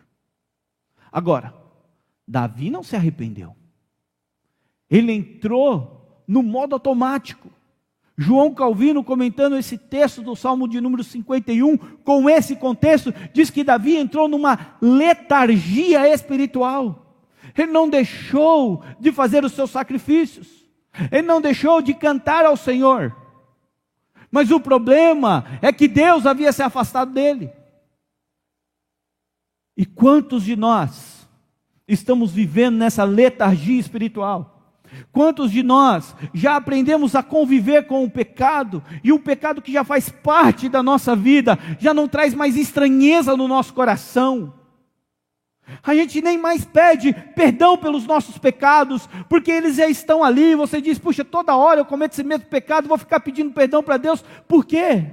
Agora, 1.10 1.54
Davi 2.26 2.70
não 2.70 2.82
se 2.82 2.96
arrependeu. 2.96 3.56
Ele 4.90 5.12
entrou 5.12 6.22
no 6.26 6.42
modo 6.42 6.74
automático. 6.74 7.50
João 8.16 8.52
Calvino, 8.52 9.04
comentando 9.04 9.56
esse 9.56 9.78
texto 9.78 10.22
do 10.22 10.34
Salmo 10.34 10.66
de 10.66 10.80
número 10.80 11.04
51, 11.04 11.78
com 11.78 12.28
esse 12.28 12.56
contexto, 12.56 13.14
diz 13.32 13.48
que 13.48 13.62
Davi 13.62 13.96
entrou 13.96 14.28
numa 14.28 14.76
letargia 14.82 16.12
espiritual. 16.12 17.07
Ele 17.56 17.72
não 17.72 17.88
deixou 17.88 18.82
de 18.98 19.12
fazer 19.12 19.44
os 19.44 19.52
seus 19.52 19.70
sacrifícios, 19.70 20.48
ele 21.10 21.26
não 21.26 21.40
deixou 21.40 21.80
de 21.80 21.94
cantar 21.94 22.44
ao 22.44 22.56
Senhor. 22.56 23.14
Mas 24.30 24.50
o 24.50 24.60
problema 24.60 25.44
é 25.62 25.72
que 25.72 25.88
Deus 25.88 26.26
havia 26.26 26.52
se 26.52 26.62
afastado 26.62 27.12
dele. 27.12 27.50
E 29.76 29.86
quantos 29.86 30.42
de 30.42 30.56
nós 30.56 31.18
estamos 31.88 32.30
vivendo 32.30 32.76
nessa 32.76 33.02
letargia 33.04 33.80
espiritual. 33.80 34.54
Quantos 35.10 35.50
de 35.50 35.62
nós 35.62 36.14
já 36.32 36.56
aprendemos 36.56 37.14
a 37.14 37.22
conviver 37.22 37.86
com 37.86 38.04
o 38.04 38.10
pecado 38.10 38.82
e 39.02 39.12
o 39.12 39.18
pecado 39.18 39.60
que 39.60 39.72
já 39.72 39.84
faz 39.84 40.08
parte 40.08 40.68
da 40.68 40.82
nossa 40.82 41.16
vida 41.16 41.58
já 41.78 41.92
não 41.92 42.08
traz 42.08 42.34
mais 42.34 42.56
estranheza 42.56 43.36
no 43.36 43.48
nosso 43.48 43.72
coração? 43.74 44.54
A 45.82 45.94
gente 45.94 46.20
nem 46.22 46.38
mais 46.38 46.64
pede 46.64 47.12
perdão 47.34 47.76
pelos 47.76 48.06
nossos 48.06 48.38
pecados, 48.38 49.08
porque 49.28 49.50
eles 49.50 49.76
já 49.76 49.88
estão 49.88 50.24
ali. 50.24 50.54
Você 50.54 50.80
diz, 50.80 50.98
puxa, 50.98 51.24
toda 51.24 51.56
hora 51.56 51.80
eu 51.80 51.84
cometo 51.84 52.12
esse 52.12 52.24
mesmo 52.24 52.46
pecado, 52.46 52.88
vou 52.88 52.98
ficar 52.98 53.20
pedindo 53.20 53.52
perdão 53.52 53.82
para 53.82 53.96
Deus, 53.96 54.24
por 54.46 54.64
quê? 54.64 55.04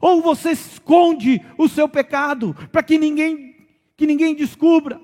Ou 0.00 0.20
você 0.20 0.50
esconde 0.50 1.40
o 1.56 1.68
seu 1.68 1.88
pecado 1.88 2.54
para 2.72 2.82
que 2.82 2.98
ninguém, 2.98 3.54
que 3.96 4.06
ninguém 4.06 4.34
descubra. 4.34 5.00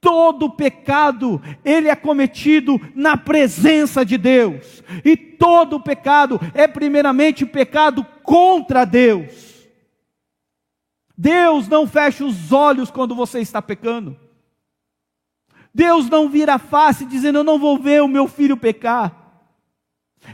Todo 0.00 0.48
pecado, 0.48 1.42
ele 1.62 1.88
é 1.88 1.94
cometido 1.94 2.80
na 2.94 3.18
presença 3.18 4.04
de 4.04 4.16
Deus. 4.16 4.82
E 5.04 5.14
todo 5.14 5.80
pecado 5.80 6.40
é 6.54 6.66
primeiramente 6.66 7.44
pecado 7.44 8.06
contra 8.22 8.86
Deus. 8.86 9.49
Deus 11.20 11.68
não 11.68 11.86
fecha 11.86 12.24
os 12.24 12.50
olhos 12.50 12.90
quando 12.90 13.14
você 13.14 13.40
está 13.40 13.60
pecando. 13.60 14.18
Deus 15.74 16.08
não 16.08 16.30
vira 16.30 16.54
a 16.54 16.58
face 16.58 17.04
dizendo: 17.04 17.36
Eu 17.36 17.44
não 17.44 17.58
vou 17.58 17.78
ver 17.78 18.02
o 18.02 18.08
meu 18.08 18.26
filho 18.26 18.56
pecar. 18.56 19.14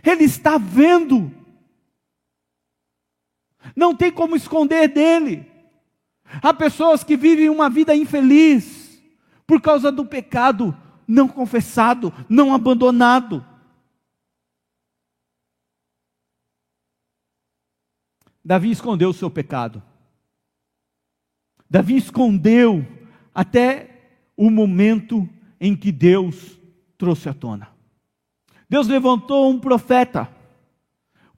Ele 0.05 0.23
está 0.23 0.59
vendo. 0.59 1.33
Não 3.75 3.97
tem 3.97 4.13
como 4.13 4.37
esconder 4.37 4.87
dele. 4.87 5.51
Há 6.41 6.55
pessoas 6.55 7.03
que 7.03 7.17
vivem 7.17 7.51
uma 7.51 7.69
vida 7.69 7.93
infeliz 7.93 9.03
por 9.45 9.61
causa 9.61 9.91
do 9.91 10.07
pecado 10.07 10.73
não 11.07 11.27
confessado, 11.27 12.13
não 12.29 12.55
abandonado. 12.55 13.45
Davi 18.45 18.71
escondeu 18.71 19.11
o 19.11 19.15
seu 19.15 19.29
pecado. 19.29 19.83
Davi 21.69 21.97
escondeu 21.97 22.87
até 23.35 23.91
o 24.37 24.51
momento 24.51 25.29
em 25.61 25.75
que 25.75 25.91
Deus 25.91 26.59
trouxe 26.97 27.29
à 27.29 27.35
tona. 27.35 27.69
Deus 28.69 28.89
levantou 28.89 29.51
um 29.51 29.59
profeta, 29.59 30.29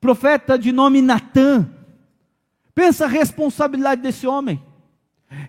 profeta 0.01 0.59
de 0.59 0.73
nome 0.73 1.03
Natã. 1.03 1.69
Pensa 2.75 3.05
a 3.05 3.09
responsabilidade 3.09 4.03
desse 4.03 4.27
homem. 4.27 4.63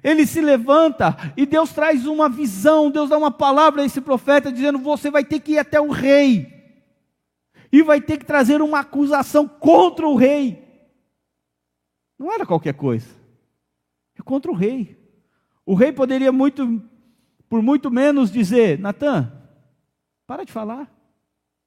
Ele 0.03 0.27
se 0.27 0.41
levanta 0.41 1.15
e 1.37 1.45
Deus 1.45 1.71
traz 1.71 2.05
uma 2.05 2.27
visão, 2.27 2.91
Deus 2.91 3.09
dá 3.09 3.17
uma 3.17 3.31
palavra 3.31 3.81
a 3.81 3.85
esse 3.85 4.01
profeta, 4.01 4.51
dizendo: 4.51 4.77
Você 4.79 5.09
vai 5.09 5.23
ter 5.23 5.39
que 5.39 5.53
ir 5.53 5.59
até 5.59 5.79
o 5.79 5.89
rei, 5.89 6.59
e 7.71 7.81
vai 7.81 8.01
ter 8.01 8.17
que 8.17 8.25
trazer 8.25 8.61
uma 8.61 8.79
acusação 8.79 9.47
contra 9.47 10.07
o 10.07 10.15
rei. 10.15 10.67
Não 12.17 12.31
era 12.31 12.45
qualquer 12.45 12.73
coisa, 12.73 13.07
contra 14.29 14.51
o 14.51 14.53
rei. 14.53 14.95
O 15.65 15.73
rei 15.73 15.91
poderia 15.91 16.31
muito, 16.31 16.79
por 17.49 17.63
muito 17.63 17.89
menos 17.89 18.31
dizer: 18.31 18.77
Natan, 18.77 19.35
para 20.27 20.43
de 20.43 20.51
falar 20.51 20.87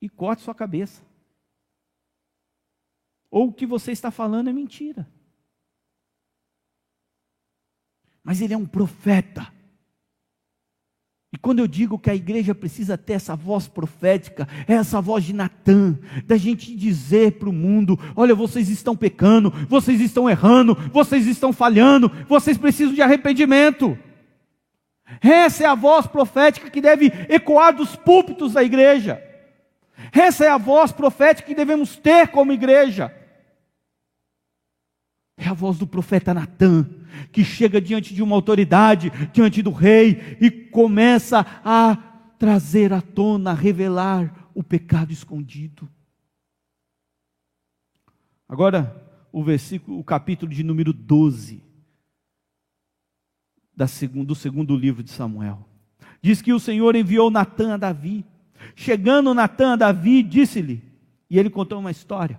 e 0.00 0.08
corte 0.08 0.42
sua 0.42 0.54
cabeça. 0.54 1.02
Ou 3.28 3.48
o 3.48 3.52
que 3.52 3.66
você 3.66 3.90
está 3.90 4.12
falando 4.12 4.48
é 4.48 4.52
mentira. 4.52 5.10
Mas 8.22 8.40
ele 8.40 8.54
é 8.54 8.56
um 8.56 8.66
profeta. 8.66 9.52
E 11.32 11.38
quando 11.38 11.60
eu 11.60 11.66
digo 11.66 11.98
que 11.98 12.10
a 12.10 12.14
igreja 12.14 12.54
precisa 12.54 12.98
ter 12.98 13.14
essa 13.14 13.34
voz 13.34 13.66
profética, 13.66 14.46
é 14.68 14.74
essa 14.74 15.00
voz 15.00 15.24
de 15.24 15.32
Natan, 15.32 15.98
da 16.26 16.36
gente 16.36 16.76
dizer 16.76 17.38
para 17.38 17.48
o 17.48 17.52
mundo: 17.52 17.98
olha, 18.14 18.34
vocês 18.34 18.68
estão 18.68 18.94
pecando, 18.94 19.50
vocês 19.66 19.98
estão 20.00 20.28
errando, 20.28 20.76
vocês 20.92 21.26
estão 21.26 21.50
falhando, 21.50 22.12
vocês 22.28 22.58
precisam 22.58 22.94
de 22.94 23.00
arrependimento. 23.00 23.96
Essa 25.22 25.64
é 25.64 25.66
a 25.66 25.74
voz 25.74 26.06
profética 26.06 26.68
que 26.68 26.80
deve 26.80 27.06
ecoar 27.28 27.74
dos 27.74 27.96
púlpitos 27.96 28.52
da 28.52 28.62
igreja. 28.62 29.22
Essa 30.12 30.44
é 30.44 30.48
a 30.48 30.58
voz 30.58 30.92
profética 30.92 31.48
que 31.48 31.54
devemos 31.54 31.96
ter 31.96 32.28
como 32.28 32.52
igreja. 32.52 33.14
É 35.36 35.48
a 35.48 35.54
voz 35.54 35.78
do 35.78 35.86
profeta 35.86 36.34
Natan, 36.34 36.88
que 37.30 37.44
chega 37.44 37.80
diante 37.80 38.14
de 38.14 38.22
uma 38.22 38.36
autoridade, 38.36 39.10
diante 39.32 39.62
do 39.62 39.70
rei, 39.70 40.36
e 40.40 40.50
começa 40.50 41.46
a 41.64 41.96
trazer 42.38 42.92
à 42.92 43.00
tona, 43.00 43.50
a 43.50 43.54
revelar 43.54 44.50
o 44.54 44.62
pecado 44.62 45.12
escondido. 45.12 45.88
Agora, 48.48 49.02
o 49.32 49.42
versículo, 49.42 49.98
o 49.98 50.04
capítulo 50.04 50.52
de 50.52 50.62
número 50.62 50.92
12 50.92 51.62
da 53.74 53.86
segundo, 53.86 54.26
do 54.28 54.34
segundo 54.34 54.76
livro 54.76 55.02
de 55.02 55.10
Samuel. 55.10 55.66
Diz 56.20 56.42
que 56.42 56.52
o 56.52 56.60
Senhor 56.60 56.94
enviou 56.94 57.30
Natan 57.30 57.74
a 57.74 57.76
Davi. 57.76 58.24
Chegando 58.76 59.34
Natan 59.34 59.72
a 59.72 59.76
Davi, 59.76 60.22
disse-lhe, 60.22 60.84
e 61.28 61.38
ele 61.38 61.50
contou 61.50 61.80
uma 61.80 61.90
história. 61.90 62.38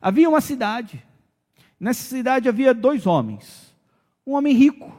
Havia 0.00 0.28
uma 0.28 0.40
cidade 0.40 1.02
Nessa 1.80 2.02
cidade 2.02 2.46
havia 2.46 2.74
dois 2.74 3.06
homens, 3.06 3.74
um 4.26 4.34
homem 4.34 4.54
rico 4.54 4.94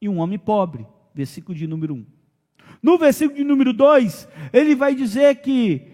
e 0.00 0.08
um 0.08 0.18
homem 0.20 0.38
pobre. 0.38 0.86
Versículo 1.14 1.56
de 1.56 1.66
número 1.66 1.94
1. 1.94 2.06
No 2.82 2.96
versículo 2.96 3.36
de 3.36 3.44
número 3.44 3.74
2, 3.74 4.26
ele 4.50 4.74
vai 4.74 4.94
dizer 4.94 5.42
que 5.42 5.86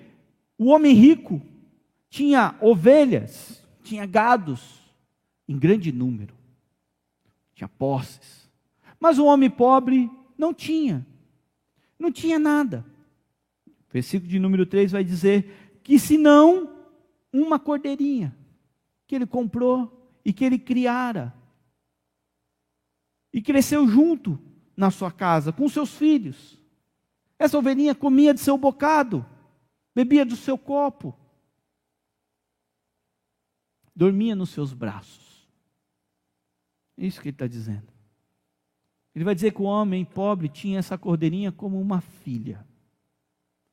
o 0.56 0.66
homem 0.66 0.94
rico 0.94 1.42
tinha 2.08 2.54
ovelhas, 2.60 3.66
tinha 3.82 4.06
gados 4.06 4.80
em 5.48 5.58
grande 5.58 5.90
número, 5.90 6.34
tinha 7.54 7.66
posses. 7.66 8.48
Mas 9.00 9.18
o 9.18 9.24
homem 9.24 9.50
pobre 9.50 10.08
não 10.38 10.54
tinha, 10.54 11.04
não 11.98 12.12
tinha 12.12 12.38
nada. 12.38 12.84
Versículo 13.90 14.30
de 14.30 14.38
número 14.38 14.64
3 14.64 14.92
vai 14.92 15.02
dizer 15.02 15.78
que 15.82 15.98
senão 15.98 16.70
uma 17.32 17.58
cordeirinha 17.58 18.36
que 19.06 19.14
ele 19.14 19.26
comprou 19.26 20.03
e 20.24 20.32
que 20.32 20.44
ele 20.44 20.58
criara. 20.58 21.34
E 23.32 23.42
cresceu 23.42 23.86
junto 23.86 24.38
na 24.76 24.90
sua 24.90 25.10
casa, 25.10 25.52
com 25.52 25.68
seus 25.68 25.94
filhos. 25.94 26.58
Essa 27.38 27.58
ovelhinha 27.58 27.94
comia 27.94 28.32
de 28.32 28.40
seu 28.40 28.56
bocado, 28.56 29.26
bebia 29.94 30.24
do 30.24 30.36
seu 30.36 30.56
copo, 30.56 31.14
dormia 33.94 34.34
nos 34.34 34.50
seus 34.50 34.72
braços. 34.72 35.48
É 36.96 37.06
isso 37.06 37.20
que 37.20 37.28
ele 37.28 37.34
está 37.34 37.46
dizendo. 37.46 37.92
Ele 39.14 39.24
vai 39.24 39.34
dizer 39.34 39.52
que 39.52 39.62
o 39.62 39.66
homem 39.66 40.04
pobre 40.04 40.48
tinha 40.48 40.78
essa 40.78 40.96
cordeirinha 40.96 41.52
como 41.52 41.80
uma 41.80 42.00
filha. 42.00 42.66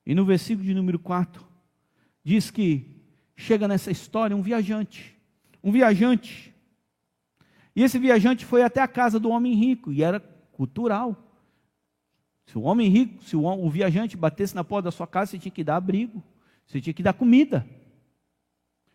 E 0.06 0.14
no 0.14 0.26
versículo 0.26 0.66
de 0.66 0.74
número 0.74 1.00
4, 1.00 1.48
diz 2.24 2.52
que 2.52 2.86
chega 3.36 3.68
nessa 3.68 3.92
história 3.92 4.36
um 4.36 4.42
viajante 4.42 5.21
um 5.64 5.72
viajante. 5.72 6.54
E 7.76 7.84
esse 7.84 7.98
viajante 7.98 8.46
foi 8.46 8.64
até 8.64 8.82
a 8.82 8.88
casa 8.88 9.20
do 9.20 9.30
homem 9.30 9.54
rico, 9.54 9.92
e 9.92 10.04
era 10.04 10.20
cultural. 10.52 11.16
Se 12.46 12.58
o 12.58 12.62
homem 12.62 12.90
rico, 12.90 13.24
se 13.24 13.36
o, 13.36 13.44
o 13.46 13.70
viajante 13.70 14.18
batesse 14.18 14.56
na 14.56 14.64
porta 14.64 14.86
da 14.86 14.92
sua 14.92 15.08
casa, 15.08 15.32
você 15.32 15.40
tinha 15.40 15.52
que 15.52 15.64
dar 15.64 15.78
abrigo, 15.78 16.22
você 16.66 16.82
tinha 16.82 16.94
que 16.94 17.04
dar 17.04 17.14
comida. 17.14 17.66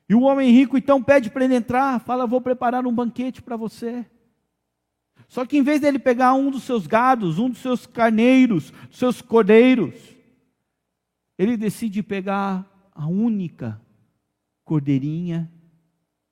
E 0.08 0.14
o 0.14 0.22
homem 0.22 0.50
rico 0.50 0.76
então 0.76 1.02
pede 1.02 1.30
para 1.30 1.44
ele 1.44 1.54
entrar, 1.54 2.00
fala: 2.00 2.26
Vou 2.26 2.40
preparar 2.40 2.86
um 2.86 2.94
banquete 2.94 3.42
para 3.42 3.56
você. 3.56 4.06
Só 5.28 5.44
que 5.44 5.56
em 5.56 5.62
vez 5.62 5.80
dele 5.80 5.98
pegar 5.98 6.34
um 6.34 6.50
dos 6.50 6.62
seus 6.62 6.86
gados, 6.86 7.38
um 7.38 7.48
dos 7.48 7.58
seus 7.58 7.86
carneiros, 7.86 8.70
dos 8.88 8.98
seus 8.98 9.20
cordeiros, 9.20 9.94
ele 11.36 11.56
decide 11.56 12.02
pegar 12.02 12.64
a 12.94 13.06
única 13.06 13.80
cordeirinha 14.64 15.50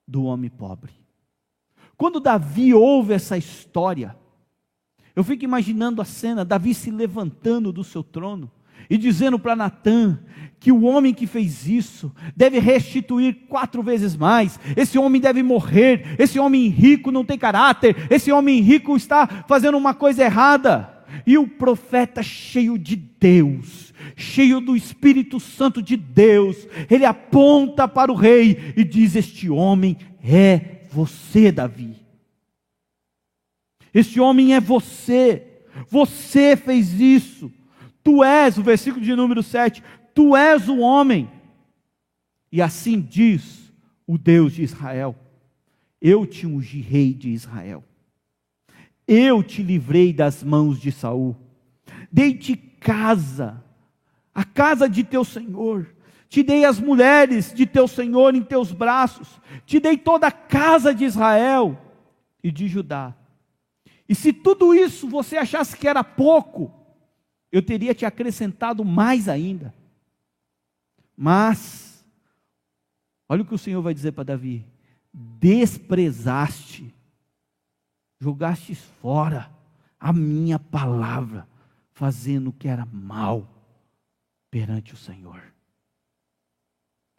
do 0.06 0.24
homem 0.24 0.50
pobre. 0.50 0.92
Quando 1.96 2.20
Davi 2.20 2.74
ouve 2.74 3.12
essa 3.12 3.36
história, 3.36 4.16
eu 5.14 5.22
fico 5.22 5.44
imaginando 5.44 6.02
a 6.02 6.04
cena, 6.04 6.44
Davi 6.44 6.74
se 6.74 6.90
levantando 6.90 7.72
do 7.72 7.84
seu 7.84 8.02
trono 8.02 8.50
e 8.90 8.98
dizendo 8.98 9.38
para 9.38 9.56
Natã 9.56 10.18
que 10.58 10.72
o 10.72 10.82
homem 10.82 11.14
que 11.14 11.26
fez 11.26 11.66
isso 11.66 12.12
deve 12.36 12.58
restituir 12.58 13.46
quatro 13.48 13.82
vezes 13.82 14.16
mais, 14.16 14.58
esse 14.76 14.98
homem 14.98 15.20
deve 15.20 15.42
morrer, 15.42 16.16
esse 16.18 16.38
homem 16.38 16.68
rico 16.68 17.10
não 17.10 17.24
tem 17.24 17.38
caráter, 17.38 18.06
esse 18.10 18.32
homem 18.32 18.60
rico 18.60 18.96
está 18.96 19.26
fazendo 19.46 19.78
uma 19.78 19.94
coisa 19.94 20.24
errada. 20.24 20.93
E 21.26 21.36
o 21.38 21.46
profeta 21.46 22.22
cheio 22.22 22.78
de 22.78 22.96
Deus, 22.96 23.92
cheio 24.16 24.60
do 24.60 24.76
Espírito 24.76 25.38
Santo 25.38 25.82
de 25.82 25.96
Deus, 25.96 26.68
ele 26.90 27.04
aponta 27.04 27.86
para 27.86 28.12
o 28.12 28.16
rei 28.16 28.72
e 28.76 28.84
diz: 28.84 29.14
Este 29.16 29.48
homem 29.48 29.96
é 30.22 30.86
você, 30.90 31.50
Davi. 31.52 31.96
Este 33.92 34.18
homem 34.20 34.54
é 34.54 34.60
você. 34.60 35.46
Você 35.88 36.56
fez 36.56 37.00
isso. 37.00 37.52
Tu 38.02 38.22
és, 38.22 38.58
o 38.58 38.62
versículo 38.62 39.04
de 39.04 39.14
número 39.14 39.42
7, 39.42 39.82
tu 40.14 40.36
és 40.36 40.68
o 40.68 40.78
homem. 40.78 41.30
E 42.52 42.60
assim 42.60 43.00
diz 43.00 43.72
o 44.06 44.18
Deus 44.18 44.52
de 44.52 44.62
Israel: 44.62 45.16
Eu 46.00 46.26
te 46.26 46.46
ungi 46.46 46.80
rei 46.80 47.14
de 47.14 47.30
Israel. 47.30 47.82
Eu 49.06 49.42
te 49.42 49.62
livrei 49.62 50.12
das 50.12 50.42
mãos 50.42 50.80
de 50.80 50.90
Saul. 50.90 51.36
Dei-te 52.10 52.56
casa 52.56 53.62
a 54.34 54.44
casa 54.44 54.88
de 54.88 55.04
teu 55.04 55.24
Senhor. 55.24 55.94
Te 56.28 56.42
dei 56.42 56.64
as 56.64 56.80
mulheres 56.80 57.52
de 57.54 57.64
teu 57.64 57.86
Senhor 57.86 58.34
em 58.34 58.42
teus 58.42 58.72
braços. 58.72 59.40
Te 59.64 59.78
dei 59.78 59.96
toda 59.96 60.26
a 60.26 60.32
casa 60.32 60.94
de 60.94 61.04
Israel 61.04 61.78
e 62.42 62.50
de 62.50 62.66
Judá. 62.66 63.14
E 64.08 64.14
se 64.14 64.32
tudo 64.32 64.74
isso 64.74 65.08
você 65.08 65.36
achasse 65.36 65.76
que 65.76 65.88
era 65.88 66.04
pouco, 66.04 66.72
eu 67.50 67.62
teria 67.62 67.94
te 67.94 68.04
acrescentado 68.04 68.84
mais 68.84 69.28
ainda. 69.28 69.72
Mas, 71.16 72.04
olha 73.28 73.42
o 73.42 73.44
que 73.44 73.54
o 73.54 73.58
Senhor 73.58 73.80
vai 73.80 73.94
dizer 73.94 74.12
para 74.12 74.24
Davi: 74.24 74.66
desprezaste, 75.12 76.93
jogaste 78.24 78.74
fora 78.74 79.50
a 80.00 80.10
minha 80.10 80.58
palavra, 80.58 81.46
fazendo 81.92 82.48
o 82.48 82.52
que 82.54 82.66
era 82.66 82.86
mal 82.86 83.46
perante 84.50 84.94
o 84.94 84.96
Senhor. 84.96 85.42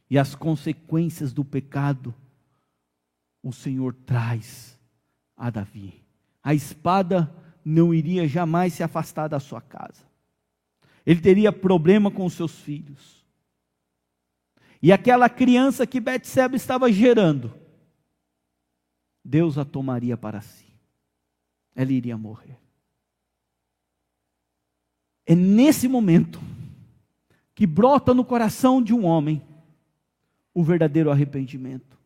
E 0.09 0.17
as 0.17 0.33
consequências 0.33 1.31
do 1.31 1.45
pecado, 1.45 2.13
o 3.43 3.53
Senhor 3.53 3.93
traz 3.93 4.79
a 5.37 5.51
Davi. 5.51 6.03
A 6.43 6.55
espada 6.55 7.31
não 7.63 7.93
iria 7.93 8.27
jamais 8.27 8.73
se 8.73 8.81
afastar 8.81 9.27
da 9.27 9.39
sua 9.39 9.61
casa. 9.61 10.03
Ele 11.05 11.21
teria 11.21 11.51
problema 11.51 12.09
com 12.09 12.27
seus 12.27 12.59
filhos. 12.59 13.23
E 14.81 14.91
aquela 14.91 15.29
criança 15.29 15.85
que 15.85 15.99
Betseba 15.99 16.55
estava 16.55 16.91
gerando, 16.91 17.53
Deus 19.23 19.55
a 19.55 19.65
tomaria 19.65 20.17
para 20.17 20.41
si. 20.41 20.64
Ela 21.75 21.91
iria 21.91 22.17
morrer. 22.17 22.57
É 25.25 25.35
nesse 25.35 25.87
momento 25.87 26.39
que 27.53 27.67
brota 27.67 28.13
no 28.13 28.23
coração 28.23 28.81
de 28.81 28.93
um 28.93 29.05
homem 29.05 29.41
o 30.53 30.63
verdadeiro 30.63 31.11
arrependimento. 31.11 31.97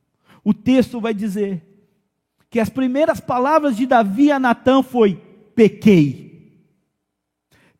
O 0.43 0.53
texto 0.53 0.99
vai 0.99 1.13
dizer 1.13 1.63
que 2.49 2.60
as 2.60 2.69
primeiras 2.69 3.19
palavras 3.19 3.77
de 3.77 3.86
Davi 3.86 4.32
a 4.32 4.39
Natã 4.39 4.82
foi: 4.82 5.15
pequei. 5.53 6.29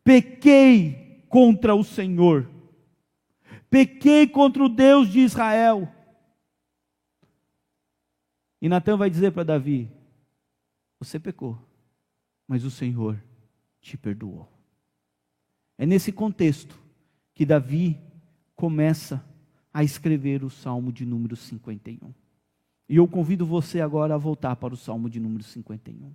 Pequei 0.04 1.24
contra 1.28 1.74
o 1.74 1.82
Senhor. 1.82 2.48
Pequei 3.68 4.26
contra 4.26 4.62
o 4.62 4.68
Deus 4.68 5.08
de 5.08 5.20
Israel. 5.20 5.88
E 8.60 8.68
Natã 8.68 8.96
vai 8.96 9.08
dizer 9.08 9.32
para 9.32 9.44
Davi: 9.44 9.90
Você 10.98 11.18
pecou, 11.18 11.58
mas 12.50 12.64
o 12.64 12.70
Senhor 12.70 13.16
te 13.80 13.96
perdoou. 13.96 14.48
É 15.78 15.86
nesse 15.86 16.10
contexto 16.10 16.76
que 17.32 17.46
Davi 17.46 17.96
começa 18.56 19.24
a 19.72 19.84
escrever 19.84 20.42
o 20.42 20.50
Salmo 20.50 20.90
de 20.90 21.06
número 21.06 21.36
51. 21.36 22.12
E 22.88 22.96
eu 22.96 23.06
convido 23.06 23.46
você 23.46 23.80
agora 23.80 24.16
a 24.16 24.18
voltar 24.18 24.56
para 24.56 24.74
o 24.74 24.76
Salmo 24.76 25.08
de 25.08 25.20
número 25.20 25.44
51. 25.44 26.12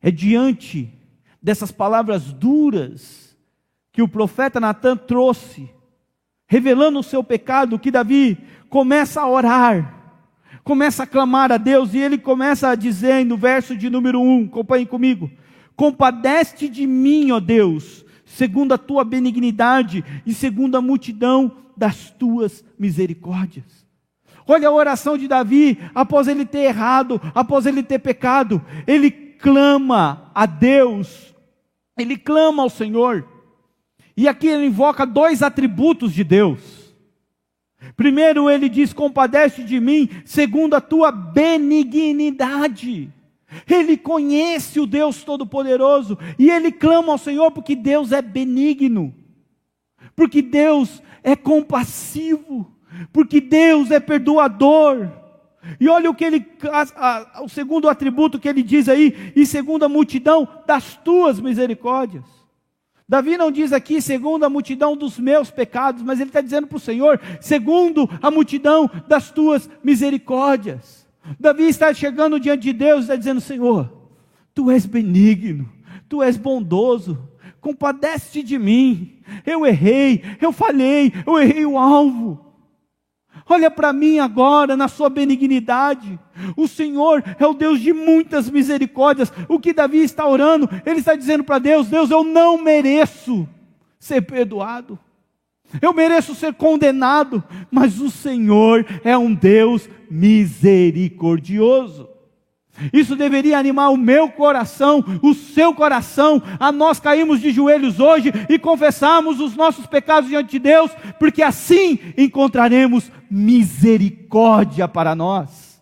É 0.00 0.12
diante 0.12 0.88
dessas 1.42 1.72
palavras 1.72 2.32
duras 2.32 3.36
que 3.90 4.02
o 4.02 4.08
profeta 4.08 4.60
Natan 4.60 4.96
trouxe, 4.96 5.68
revelando 6.46 7.00
o 7.00 7.02
seu 7.02 7.24
pecado, 7.24 7.80
que 7.80 7.90
Davi 7.90 8.38
começa 8.68 9.20
a 9.20 9.28
orar, 9.28 9.99
começa 10.64 11.02
a 11.02 11.06
clamar 11.06 11.50
a 11.52 11.56
Deus, 11.56 11.94
e 11.94 11.98
ele 11.98 12.18
começa 12.18 12.68
a 12.68 12.74
dizer 12.74 13.24
no 13.24 13.36
verso 13.36 13.76
de 13.76 13.88
número 13.90 14.20
1, 14.20 14.46
acompanhe 14.46 14.86
comigo: 14.86 15.30
Compadece 15.76 16.68
de 16.68 16.86
mim, 16.86 17.30
ó 17.30 17.40
Deus, 17.40 18.04
segundo 18.24 18.72
a 18.72 18.78
tua 18.78 19.04
benignidade 19.04 20.04
e 20.26 20.34
segundo 20.34 20.76
a 20.76 20.82
multidão 20.82 21.52
das 21.76 22.10
tuas 22.10 22.64
misericórdias. 22.78 23.86
Olha 24.46 24.68
a 24.68 24.72
oração 24.72 25.16
de 25.16 25.28
Davi, 25.28 25.78
após 25.94 26.26
ele 26.26 26.44
ter 26.44 26.60
errado, 26.60 27.20
após 27.34 27.66
ele 27.66 27.82
ter 27.82 27.98
pecado, 27.98 28.60
ele 28.86 29.10
clama 29.10 30.30
a 30.34 30.44
Deus, 30.44 31.34
ele 31.96 32.16
clama 32.16 32.62
ao 32.62 32.70
Senhor, 32.70 33.26
e 34.16 34.28
aqui 34.28 34.48
ele 34.48 34.66
invoca 34.66 35.06
dois 35.06 35.42
atributos 35.42 36.12
de 36.12 36.24
Deus. 36.24 36.79
Primeiro, 37.96 38.50
ele 38.50 38.68
diz: 38.68 38.92
Compadece 38.92 39.62
de 39.62 39.80
mim, 39.80 40.08
segundo 40.24 40.74
a 40.74 40.80
tua 40.80 41.10
benignidade. 41.10 43.10
Ele 43.68 43.96
conhece 43.96 44.78
o 44.78 44.86
Deus 44.86 45.24
Todo-Poderoso 45.24 46.16
e 46.38 46.50
ele 46.50 46.70
clama 46.70 47.12
ao 47.12 47.18
Senhor 47.18 47.50
porque 47.50 47.74
Deus 47.74 48.12
é 48.12 48.22
benigno, 48.22 49.12
porque 50.14 50.40
Deus 50.40 51.02
é 51.22 51.34
compassivo, 51.34 52.70
porque 53.12 53.40
Deus 53.40 53.90
é 53.90 53.98
perdoador. 53.98 55.10
E 55.78 55.88
olha 55.88 56.08
o 56.08 56.14
que 56.14 56.24
ele, 56.24 56.46
a, 56.70 57.38
a, 57.38 57.42
o 57.42 57.48
segundo 57.48 57.88
atributo 57.88 58.38
que 58.38 58.48
ele 58.48 58.62
diz 58.62 58.88
aí, 58.88 59.32
e 59.36 59.44
segundo 59.44 59.84
a 59.84 59.88
multidão 59.88 60.48
das 60.66 60.96
tuas 60.96 61.40
misericórdias. 61.40 62.39
Davi 63.10 63.36
não 63.36 63.50
diz 63.50 63.72
aqui 63.72 64.00
segundo 64.00 64.44
a 64.44 64.48
multidão 64.48 64.96
dos 64.96 65.18
meus 65.18 65.50
pecados, 65.50 66.00
mas 66.00 66.20
ele 66.20 66.30
está 66.30 66.40
dizendo 66.40 66.68
para 66.68 66.76
o 66.76 66.80
Senhor, 66.80 67.20
segundo 67.40 68.08
a 68.22 68.30
multidão 68.30 68.88
das 69.08 69.32
tuas 69.32 69.68
misericórdias. 69.82 71.04
Davi 71.36 71.64
está 71.64 71.92
chegando 71.92 72.38
diante 72.38 72.62
de 72.62 72.72
Deus 72.72 73.00
e 73.00 73.02
está 73.02 73.16
dizendo: 73.16 73.40
Senhor, 73.40 73.92
tu 74.54 74.70
és 74.70 74.86
benigno, 74.86 75.68
tu 76.08 76.22
és 76.22 76.36
bondoso, 76.36 77.18
compadece 77.60 78.44
de 78.44 78.56
mim. 78.56 79.18
Eu 79.44 79.66
errei, 79.66 80.22
eu 80.40 80.52
falhei, 80.52 81.12
eu 81.26 81.36
errei 81.36 81.66
o 81.66 81.76
alvo. 81.76 82.49
Olha 83.48 83.70
para 83.70 83.92
mim 83.92 84.18
agora 84.18 84.76
na 84.76 84.88
sua 84.88 85.08
benignidade. 85.08 86.18
O 86.56 86.68
Senhor 86.68 87.24
é 87.38 87.46
o 87.46 87.54
Deus 87.54 87.80
de 87.80 87.92
muitas 87.92 88.50
misericórdias. 88.50 89.32
O 89.48 89.58
que 89.58 89.72
Davi 89.72 89.98
está 89.98 90.26
orando, 90.26 90.68
ele 90.86 91.00
está 91.00 91.16
dizendo 91.16 91.42
para 91.42 91.58
Deus: 91.58 91.88
Deus, 91.88 92.10
eu 92.10 92.22
não 92.22 92.62
mereço 92.62 93.48
ser 93.98 94.22
perdoado. 94.22 94.98
Eu 95.80 95.92
mereço 95.92 96.34
ser 96.34 96.54
condenado, 96.54 97.44
mas 97.70 98.00
o 98.00 98.10
Senhor 98.10 98.84
é 99.04 99.16
um 99.16 99.32
Deus 99.32 99.88
misericordioso. 100.10 102.09
Isso 102.92 103.16
deveria 103.16 103.58
animar 103.58 103.90
o 103.90 103.96
meu 103.96 104.30
coração, 104.30 105.04
o 105.22 105.34
seu 105.34 105.74
coração, 105.74 106.42
a 106.58 106.72
nós 106.72 107.00
caímos 107.00 107.40
de 107.40 107.50
joelhos 107.50 108.00
hoje 108.00 108.32
e 108.48 108.58
confessarmos 108.58 109.40
os 109.40 109.54
nossos 109.54 109.86
pecados 109.86 110.28
diante 110.28 110.52
de 110.52 110.58
Deus, 110.58 110.90
porque 111.18 111.42
assim 111.42 111.98
encontraremos 112.16 113.10
misericórdia 113.30 114.88
para 114.88 115.14
nós. 115.14 115.80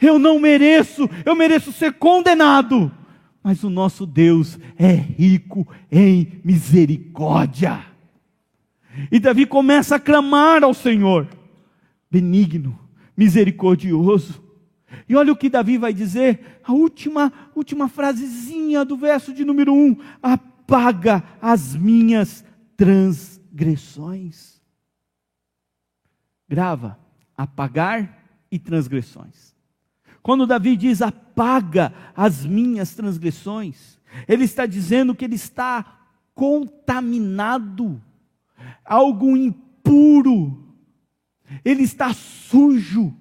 Eu 0.00 0.18
não 0.18 0.38
mereço, 0.38 1.08
eu 1.24 1.34
mereço 1.34 1.72
ser 1.72 1.94
condenado, 1.94 2.92
mas 3.42 3.62
o 3.64 3.70
nosso 3.70 4.04
Deus 4.04 4.58
é 4.78 4.92
rico 4.92 5.66
em 5.90 6.40
misericórdia. 6.44 7.80
E 9.10 9.18
Davi 9.18 9.46
começa 9.46 9.96
a 9.96 10.00
clamar 10.00 10.62
ao 10.62 10.74
Senhor, 10.74 11.28
benigno, 12.10 12.78
misericordioso. 13.16 14.43
E 15.08 15.16
olha 15.16 15.32
o 15.32 15.36
que 15.36 15.48
Davi 15.50 15.78
vai 15.78 15.92
dizer, 15.92 16.60
a 16.62 16.72
última, 16.72 17.32
última 17.54 17.88
frasezinha 17.88 18.84
do 18.84 18.96
verso 18.96 19.32
de 19.32 19.44
número 19.44 19.72
1: 19.72 19.96
apaga 20.22 21.22
as 21.40 21.74
minhas 21.74 22.44
transgressões. 22.76 24.60
Grava, 26.48 26.98
apagar 27.36 28.24
e 28.50 28.58
transgressões. 28.58 29.54
Quando 30.22 30.46
Davi 30.46 30.76
diz 30.76 31.02
apaga 31.02 31.92
as 32.16 32.46
minhas 32.46 32.94
transgressões, 32.94 33.98
ele 34.26 34.44
está 34.44 34.64
dizendo 34.64 35.14
que 35.14 35.24
ele 35.24 35.34
está 35.34 36.00
contaminado, 36.34 38.00
algo 38.84 39.36
impuro, 39.36 40.74
ele 41.64 41.82
está 41.82 42.12
sujo 42.14 43.14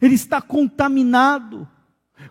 ele 0.00 0.14
está 0.14 0.40
contaminado. 0.40 1.68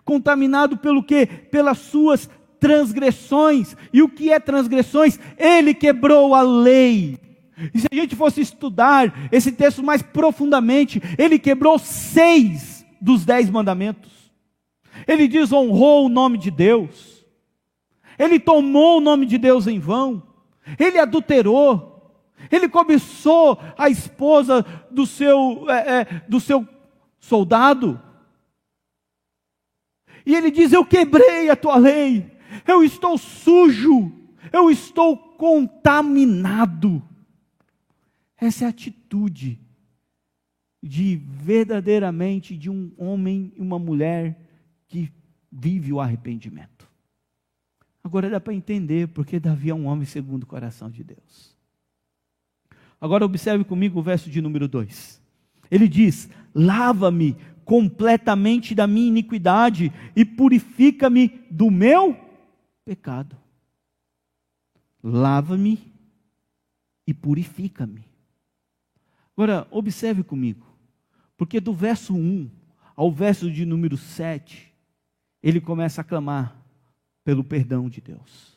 Contaminado 0.04 0.76
pelo 0.76 1.02
quê? 1.02 1.26
Pelas 1.26 1.78
suas 1.78 2.28
transgressões. 2.58 3.76
E 3.92 4.02
o 4.02 4.08
que 4.08 4.30
é 4.30 4.40
transgressões? 4.40 5.18
Ele 5.38 5.74
quebrou 5.74 6.34
a 6.34 6.42
lei. 6.42 7.18
E 7.72 7.80
se 7.80 7.86
a 7.90 7.94
gente 7.94 8.14
fosse 8.14 8.40
estudar 8.40 9.28
esse 9.32 9.50
texto 9.52 9.82
mais 9.82 10.02
profundamente, 10.02 11.00
ele 11.18 11.38
quebrou 11.38 11.78
seis 11.78 12.84
dos 13.00 13.24
dez 13.24 13.48
mandamentos. 13.48 14.12
Ele 15.06 15.28
desonrou 15.28 16.06
o 16.06 16.08
nome 16.08 16.38
de 16.38 16.50
Deus. 16.50 17.24
Ele 18.18 18.38
tomou 18.38 18.98
o 18.98 19.00
nome 19.00 19.26
de 19.26 19.38
Deus 19.38 19.66
em 19.66 19.78
vão. 19.78 20.22
Ele 20.78 20.98
adulterou. 20.98 22.14
Ele 22.50 22.68
cobiçou 22.68 23.58
a 23.76 23.88
esposa 23.88 24.64
do 24.90 25.06
seu, 25.06 25.66
é, 25.68 26.00
é, 26.00 26.22
do 26.28 26.38
seu 26.38 26.66
soldado. 27.26 28.00
E 30.24 30.34
ele 30.34 30.50
diz: 30.50 30.72
Eu 30.72 30.84
quebrei 30.84 31.50
a 31.50 31.56
tua 31.56 31.76
lei, 31.76 32.30
eu 32.66 32.82
estou 32.82 33.18
sujo, 33.18 34.12
eu 34.52 34.70
estou 34.70 35.16
contaminado. 35.16 37.02
Essa 38.36 38.64
é 38.64 38.66
a 38.66 38.70
atitude 38.70 39.58
de 40.82 41.16
verdadeiramente 41.16 42.56
de 42.56 42.70
um 42.70 42.92
homem 42.96 43.52
e 43.56 43.60
uma 43.60 43.78
mulher 43.78 44.38
que 44.88 45.12
vive 45.50 45.92
o 45.92 46.00
arrependimento. 46.00 46.88
Agora 48.04 48.30
dá 48.30 48.38
para 48.38 48.54
entender 48.54 49.08
porque 49.08 49.40
Davi 49.40 49.70
é 49.70 49.74
um 49.74 49.86
homem 49.86 50.06
segundo 50.06 50.44
o 50.44 50.46
coração 50.46 50.88
de 50.88 51.02
Deus. 51.02 51.56
Agora 53.00 53.24
observe 53.24 53.64
comigo 53.64 53.98
o 53.98 54.02
verso 54.02 54.30
de 54.30 54.40
número 54.40 54.68
2. 54.68 55.20
Ele 55.70 55.88
diz: 55.88 56.28
lava-me 56.56 57.36
completamente 57.66 58.74
da 58.74 58.86
minha 58.86 59.08
iniquidade 59.08 59.92
e 60.14 60.24
purifica-me 60.24 61.28
do 61.50 61.70
meu 61.70 62.16
pecado. 62.82 63.36
Lava-me 65.02 65.78
e 67.06 67.12
purifica-me. 67.12 68.04
Agora, 69.36 69.68
observe 69.70 70.22
comigo, 70.22 70.66
porque 71.36 71.60
do 71.60 71.74
verso 71.74 72.14
1 72.14 72.50
ao 72.96 73.12
verso 73.12 73.50
de 73.50 73.66
número 73.66 73.98
7, 73.98 74.72
ele 75.42 75.60
começa 75.60 76.00
a 76.00 76.04
clamar 76.04 76.56
pelo 77.22 77.44
perdão 77.44 77.90
de 77.90 78.00
Deus. 78.00 78.56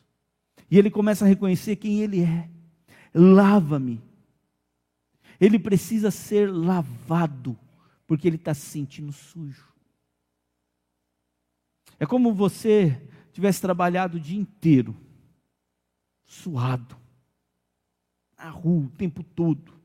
E 0.70 0.78
ele 0.78 0.90
começa 0.90 1.26
a 1.26 1.28
reconhecer 1.28 1.76
quem 1.76 2.00
ele 2.00 2.22
é. 2.22 2.48
Lava-me 3.12 4.00
ele 5.40 5.58
precisa 5.58 6.10
ser 6.10 6.52
lavado, 6.52 7.56
porque 8.10 8.26
ele 8.26 8.34
está 8.34 8.52
se 8.52 8.62
sentindo 8.62 9.12
sujo. 9.12 9.72
É 11.96 12.04
como 12.04 12.34
você 12.34 13.08
tivesse 13.30 13.60
trabalhado 13.60 14.16
o 14.16 14.20
dia 14.20 14.36
inteiro, 14.36 15.00
suado, 16.24 16.98
na 18.36 18.50
rua 18.50 18.86
o 18.86 18.90
tempo 18.90 19.22
todo, 19.22 19.80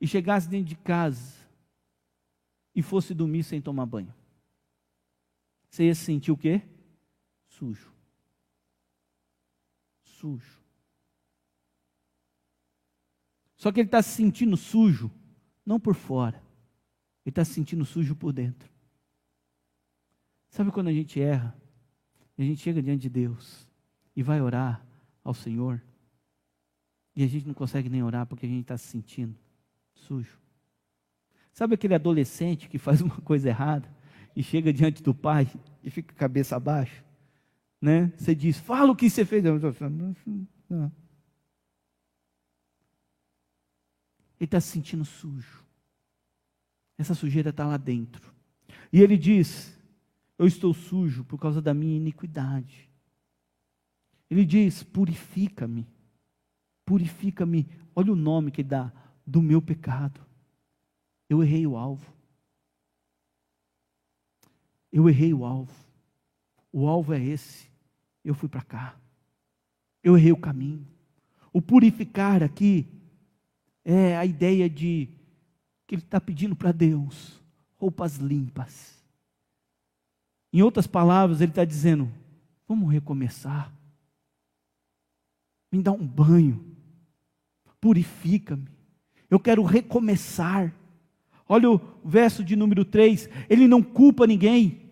e 0.00 0.06
chegasse 0.06 0.48
dentro 0.48 0.66
de 0.66 0.76
casa 0.76 1.34
e 2.76 2.80
fosse 2.80 3.12
dormir 3.12 3.42
sem 3.42 3.60
tomar 3.60 3.86
banho. 3.86 4.14
Você 5.68 5.86
ia 5.86 5.96
se 5.96 6.04
sentir 6.04 6.30
o 6.30 6.36
quê? 6.36 6.62
Sujo. 7.48 7.92
Sujo. 10.00 10.62
Só 13.56 13.72
que 13.72 13.80
ele 13.80 13.88
está 13.88 14.00
se 14.00 14.10
sentindo 14.10 14.56
sujo, 14.56 15.10
não 15.66 15.80
por 15.80 15.96
fora, 15.96 16.40
está 17.30 17.44
se 17.44 17.52
sentindo 17.52 17.84
sujo 17.84 18.14
por 18.14 18.32
dentro. 18.32 18.70
Sabe 20.48 20.70
quando 20.70 20.88
a 20.88 20.92
gente 20.92 21.20
erra? 21.20 21.56
a 22.38 22.42
gente 22.42 22.60
chega 22.60 22.80
diante 22.80 23.02
de 23.02 23.08
Deus 23.08 23.68
e 24.14 24.22
vai 24.22 24.40
orar 24.40 24.86
ao 25.24 25.34
Senhor, 25.34 25.82
e 27.14 27.24
a 27.24 27.26
gente 27.26 27.46
não 27.46 27.54
consegue 27.54 27.88
nem 27.88 28.02
orar 28.02 28.26
porque 28.26 28.46
a 28.46 28.48
gente 28.48 28.62
está 28.62 28.78
se 28.78 28.86
sentindo 28.86 29.36
sujo. 29.92 30.38
Sabe 31.52 31.74
aquele 31.74 31.94
adolescente 31.94 32.68
que 32.68 32.78
faz 32.78 33.00
uma 33.00 33.20
coisa 33.22 33.48
errada 33.48 33.92
e 34.36 34.42
chega 34.42 34.72
diante 34.72 35.02
do 35.02 35.12
pai 35.12 35.50
e 35.82 35.90
fica 35.90 36.14
cabeça 36.14 36.54
abaixo? 36.54 37.04
Né? 37.80 38.12
Você 38.16 38.34
diz, 38.34 38.58
fala 38.58 38.92
o 38.92 38.96
que 38.96 39.10
você 39.10 39.24
fez. 39.24 39.44
Ele 39.44 39.58
está 44.40 44.60
se 44.60 44.68
sentindo 44.68 45.04
sujo. 45.04 45.64
Essa 46.98 47.14
sujeira 47.14 47.50
está 47.50 47.64
lá 47.64 47.76
dentro. 47.76 48.34
E 48.92 49.00
ele 49.00 49.16
diz: 49.16 49.78
Eu 50.36 50.46
estou 50.46 50.74
sujo 50.74 51.24
por 51.24 51.38
causa 51.38 51.62
da 51.62 51.72
minha 51.72 51.96
iniquidade. 51.96 52.90
Ele 54.28 54.44
diz: 54.44 54.82
Purifica-me. 54.82 55.86
Purifica-me. 56.84 57.68
Olha 57.94 58.12
o 58.12 58.16
nome 58.16 58.50
que 58.50 58.62
ele 58.62 58.68
dá: 58.68 58.92
do 59.24 59.40
meu 59.40 59.62
pecado. 59.62 60.20
Eu 61.28 61.42
errei 61.42 61.66
o 61.66 61.76
alvo. 61.76 62.12
Eu 64.90 65.08
errei 65.08 65.32
o 65.32 65.44
alvo. 65.44 65.72
O 66.72 66.88
alvo 66.88 67.12
é 67.12 67.22
esse. 67.22 67.70
Eu 68.24 68.34
fui 68.34 68.48
para 68.48 68.62
cá. 68.62 68.96
Eu 70.02 70.16
errei 70.16 70.32
o 70.32 70.36
caminho. 70.36 70.86
O 71.52 71.62
purificar 71.62 72.42
aqui 72.42 72.86
é 73.84 74.16
a 74.16 74.24
ideia 74.24 74.68
de 74.68 75.08
que 75.88 75.94
ele 75.94 76.02
está 76.02 76.20
pedindo 76.20 76.54
para 76.54 76.70
Deus 76.70 77.40
roupas 77.78 78.16
limpas. 78.16 79.02
Em 80.52 80.62
outras 80.62 80.86
palavras, 80.86 81.40
ele 81.40 81.50
está 81.50 81.64
dizendo: 81.64 82.12
vamos 82.68 82.92
recomeçar. 82.92 83.72
Me 85.72 85.82
dá 85.82 85.90
um 85.90 86.06
banho, 86.06 86.76
purifica-me. 87.80 88.68
Eu 89.30 89.40
quero 89.40 89.62
recomeçar. 89.62 90.72
Olha 91.48 91.70
o 91.70 91.80
verso 92.04 92.44
de 92.44 92.54
número 92.54 92.84
3: 92.84 93.28
ele 93.48 93.66
não 93.66 93.82
culpa 93.82 94.26
ninguém, 94.26 94.82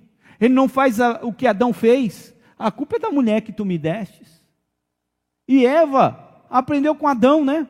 ele 0.41 0.55
não 0.55 0.67
faz 0.67 0.99
a, 0.99 1.23
o 1.23 1.33
que 1.33 1.47
Adão 1.47 1.75
fez, 1.75 2.35
a 2.59 2.71
culpa 2.71 2.97
é 2.97 3.01
da 3.01 3.11
mulher 3.11 3.43
que 3.43 3.53
tu 3.53 3.67
me 3.67 3.77
destes. 3.77 4.43
E 5.47 5.67
Eva 5.67 6.45
aprendeu 6.49 6.95
com 6.95 7.07
Adão, 7.07 7.45
né? 7.45 7.69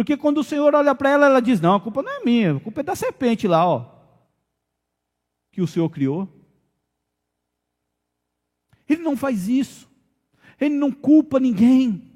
Porque 0.00 0.16
quando 0.16 0.38
o 0.38 0.44
Senhor 0.44 0.74
olha 0.74 0.94
para 0.94 1.10
ela, 1.10 1.26
ela 1.26 1.42
diz: 1.42 1.60
Não, 1.60 1.74
a 1.74 1.80
culpa 1.80 2.02
não 2.02 2.10
é 2.10 2.24
minha, 2.24 2.56
a 2.56 2.60
culpa 2.60 2.80
é 2.80 2.82
da 2.82 2.96
serpente 2.96 3.46
lá, 3.46 3.68
ó, 3.68 3.84
que 5.52 5.60
o 5.60 5.66
Senhor 5.66 5.90
criou. 5.90 6.26
Ele 8.88 9.02
não 9.02 9.14
faz 9.14 9.46
isso, 9.46 9.86
ele 10.58 10.74
não 10.74 10.90
culpa 10.90 11.38
ninguém. 11.38 12.10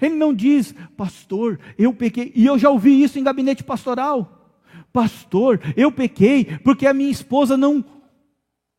Ele 0.00 0.14
não 0.14 0.32
diz, 0.32 0.74
pastor, 0.96 1.60
eu 1.76 1.92
pequei, 1.92 2.32
e 2.34 2.46
eu 2.46 2.58
já 2.58 2.70
ouvi 2.70 3.02
isso 3.02 3.18
em 3.18 3.22
gabinete 3.22 3.62
pastoral. 3.62 4.50
Pastor, 4.90 5.60
eu 5.76 5.92
pequei 5.92 6.46
porque 6.64 6.86
a 6.86 6.94
minha 6.94 7.10
esposa 7.10 7.54
não 7.54 7.84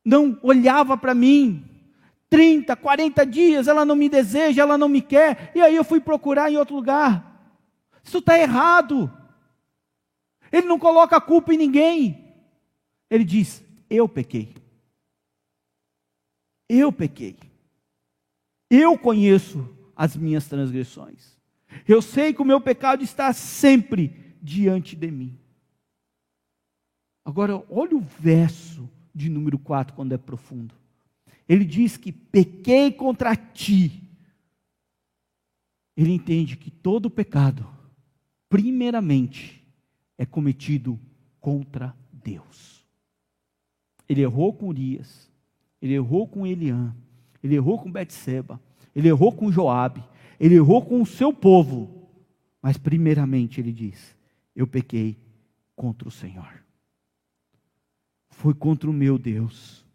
não 0.04 0.36
olhava 0.42 0.96
para 0.96 1.14
mim. 1.14 1.64
30, 2.28 2.74
40 2.74 3.24
dias 3.24 3.68
ela 3.68 3.84
não 3.84 3.94
me 3.94 4.08
deseja, 4.08 4.62
ela 4.62 4.76
não 4.76 4.88
me 4.88 5.00
quer, 5.00 5.52
e 5.54 5.60
aí 5.60 5.76
eu 5.76 5.84
fui 5.84 6.00
procurar 6.00 6.50
em 6.50 6.56
outro 6.56 6.74
lugar. 6.74 7.29
Isso 8.02 8.18
está 8.18 8.38
errado. 8.38 9.10
Ele 10.52 10.66
não 10.66 10.78
coloca 10.78 11.16
a 11.16 11.20
culpa 11.20 11.54
em 11.54 11.58
ninguém. 11.58 12.34
Ele 13.08 13.24
diz: 13.24 13.62
Eu 13.88 14.08
pequei. 14.08 14.54
Eu 16.68 16.92
pequei. 16.92 17.36
Eu 18.68 18.96
conheço 18.96 19.68
as 19.96 20.16
minhas 20.16 20.46
transgressões. 20.46 21.36
Eu 21.86 22.00
sei 22.00 22.32
que 22.32 22.42
o 22.42 22.44
meu 22.44 22.60
pecado 22.60 23.02
está 23.02 23.32
sempre 23.32 24.34
diante 24.40 24.96
de 24.96 25.10
mim. 25.10 25.38
Agora, 27.24 27.64
olha 27.68 27.96
o 27.96 28.00
verso 28.00 28.88
de 29.14 29.28
número 29.28 29.58
4 29.58 29.94
quando 29.94 30.12
é 30.12 30.18
profundo. 30.18 30.74
Ele 31.48 31.64
diz 31.64 31.96
que 31.96 32.12
pequei 32.12 32.92
contra 32.92 33.36
ti. 33.36 34.02
Ele 35.96 36.12
entende 36.12 36.56
que 36.56 36.70
todo 36.70 37.10
pecado 37.10 37.68
primeiramente, 38.50 39.66
é 40.18 40.26
cometido 40.26 41.00
contra 41.40 41.96
Deus. 42.12 42.84
Ele 44.06 44.20
errou 44.20 44.52
com 44.52 44.66
Urias, 44.66 45.30
ele 45.80 45.94
errou 45.94 46.26
com 46.28 46.46
Eliã, 46.46 46.94
ele 47.42 47.54
errou 47.54 47.78
com 47.78 47.90
Betseba, 47.90 48.60
ele 48.94 49.08
errou 49.08 49.32
com 49.32 49.50
Joabe, 49.50 50.04
ele 50.38 50.56
errou 50.56 50.84
com 50.84 51.00
o 51.00 51.06
seu 51.06 51.32
povo. 51.32 52.10
Mas 52.60 52.76
primeiramente 52.76 53.60
ele 53.60 53.72
diz: 53.72 54.14
Eu 54.54 54.66
pequei 54.66 55.16
contra 55.74 56.08
o 56.08 56.10
Senhor. 56.10 56.62
Foi 58.30 58.52
contra 58.52 58.90
o 58.90 58.92
meu 58.92 59.16
Deus. 59.16 59.86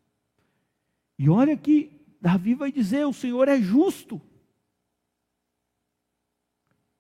E 1.20 1.30
olha 1.30 1.56
que 1.58 1.92
Davi 2.22 2.56
vai 2.56 2.72
dizer: 2.72 3.06
O 3.06 3.14
Senhor 3.14 3.48
é 3.50 3.62
justo. 3.62 4.20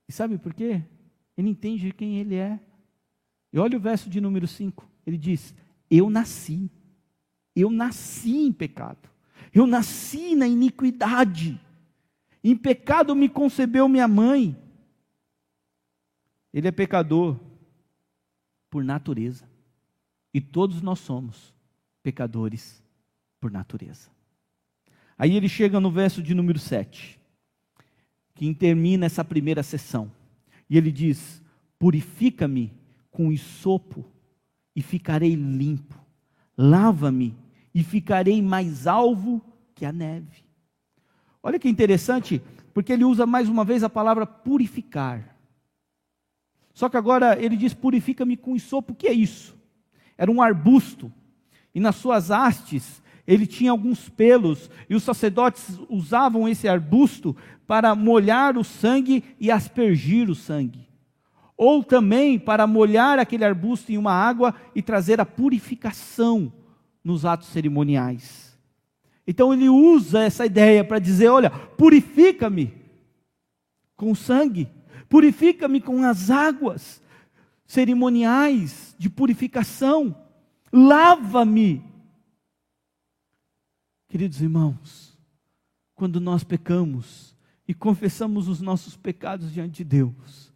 E 0.07 0.11
sabe 0.11 0.37
por 0.37 0.53
quê? 0.53 0.83
Ele 1.37 1.49
entende 1.49 1.91
quem 1.91 2.17
ele 2.17 2.35
é. 2.35 2.59
E 3.51 3.59
olha 3.59 3.77
o 3.77 3.81
verso 3.81 4.09
de 4.09 4.19
número 4.21 4.47
5. 4.47 4.87
Ele 5.05 5.17
diz: 5.17 5.53
Eu 5.89 6.09
nasci. 6.09 6.69
Eu 7.55 7.69
nasci 7.69 8.35
em 8.35 8.51
pecado. 8.51 9.09
Eu 9.53 9.65
nasci 9.65 10.35
na 10.35 10.47
iniquidade. 10.47 11.59
Em 12.43 12.55
pecado 12.55 13.15
me 13.15 13.29
concebeu 13.29 13.87
minha 13.87 14.07
mãe. 14.07 14.55
Ele 16.53 16.67
é 16.67 16.71
pecador 16.71 17.39
por 18.69 18.83
natureza. 18.83 19.49
E 20.33 20.41
todos 20.41 20.81
nós 20.81 20.99
somos 20.99 21.53
pecadores 22.03 22.83
por 23.39 23.49
natureza. 23.49 24.09
Aí 25.17 25.35
ele 25.35 25.47
chega 25.47 25.79
no 25.79 25.89
verso 25.89 26.21
de 26.21 26.33
número 26.33 26.59
7, 26.59 27.19
que 28.33 28.53
termina 28.53 29.05
essa 29.05 29.23
primeira 29.23 29.63
sessão. 29.63 30.11
E 30.69 30.77
ele 30.77 30.91
diz: 30.91 31.41
Purifica-me 31.77 32.73
com 33.11 33.31
isopo 33.31 34.05
e 34.75 34.81
ficarei 34.81 35.35
limpo. 35.35 35.95
Lava-me 36.57 37.35
e 37.73 37.83
ficarei 37.83 38.41
mais 38.41 38.87
alvo 38.87 39.41
que 39.73 39.85
a 39.85 39.91
neve. 39.91 40.43
Olha 41.43 41.59
que 41.59 41.69
interessante, 41.69 42.41
porque 42.73 42.93
ele 42.93 43.03
usa 43.03 43.25
mais 43.25 43.47
uma 43.47 43.63
vez 43.63 43.83
a 43.83 43.89
palavra 43.89 44.25
purificar. 44.25 45.35
Só 46.73 46.89
que 46.89 46.97
agora 46.97 47.41
ele 47.41 47.55
diz: 47.55 47.73
Purifica-me 47.73 48.35
com 48.35 48.55
isopo. 48.55 48.93
O 48.93 48.95
que 48.95 49.07
é 49.07 49.13
isso? 49.13 49.55
Era 50.17 50.31
um 50.31 50.41
arbusto, 50.41 51.11
e 51.73 51.79
nas 51.79 51.95
suas 51.95 52.31
hastes 52.31 53.01
ele 53.27 53.47
tinha 53.47 53.71
alguns 53.71 54.07
pelos, 54.07 54.69
e 54.89 54.95
os 54.95 55.03
sacerdotes 55.03 55.79
usavam 55.89 56.47
esse 56.47 56.67
arbusto 56.67 57.35
para 57.65 57.95
molhar 57.95 58.57
o 58.57 58.63
sangue 58.63 59.23
e 59.39 59.49
aspergir 59.49 60.29
o 60.29 60.35
sangue. 60.35 60.87
Ou 61.57 61.83
também 61.83 62.37
para 62.37 62.67
molhar 62.67 63.17
aquele 63.17 63.45
arbusto 63.45 63.91
em 63.91 63.97
uma 63.97 64.11
água 64.11 64.53
e 64.75 64.81
trazer 64.81 65.19
a 65.19 65.25
purificação 65.25 66.51
nos 67.03 67.25
atos 67.25 67.47
cerimoniais. 67.47 68.55
Então 69.25 69.53
ele 69.53 69.69
usa 69.69 70.21
essa 70.21 70.45
ideia 70.45 70.83
para 70.83 70.99
dizer: 70.99 71.29
olha, 71.29 71.49
purifica-me 71.49 72.73
com 73.95 74.11
o 74.11 74.15
sangue, 74.15 74.67
purifica-me 75.09 75.81
com 75.81 76.03
as 76.03 76.29
águas 76.29 77.01
cerimoniais 77.65 78.95
de 78.99 79.09
purificação, 79.09 80.15
lava-me 80.71 81.94
Queridos 84.15 84.41
irmãos, 84.41 85.19
quando 85.93 86.21
nós 86.21 86.41
pecamos 86.41 87.35
e 87.67 87.73
confessamos 87.73 88.47
os 88.47 88.61
nossos 88.61 88.95
pecados 88.95 89.51
diante 89.51 89.79
de 89.79 89.83
Deus, 89.83 90.53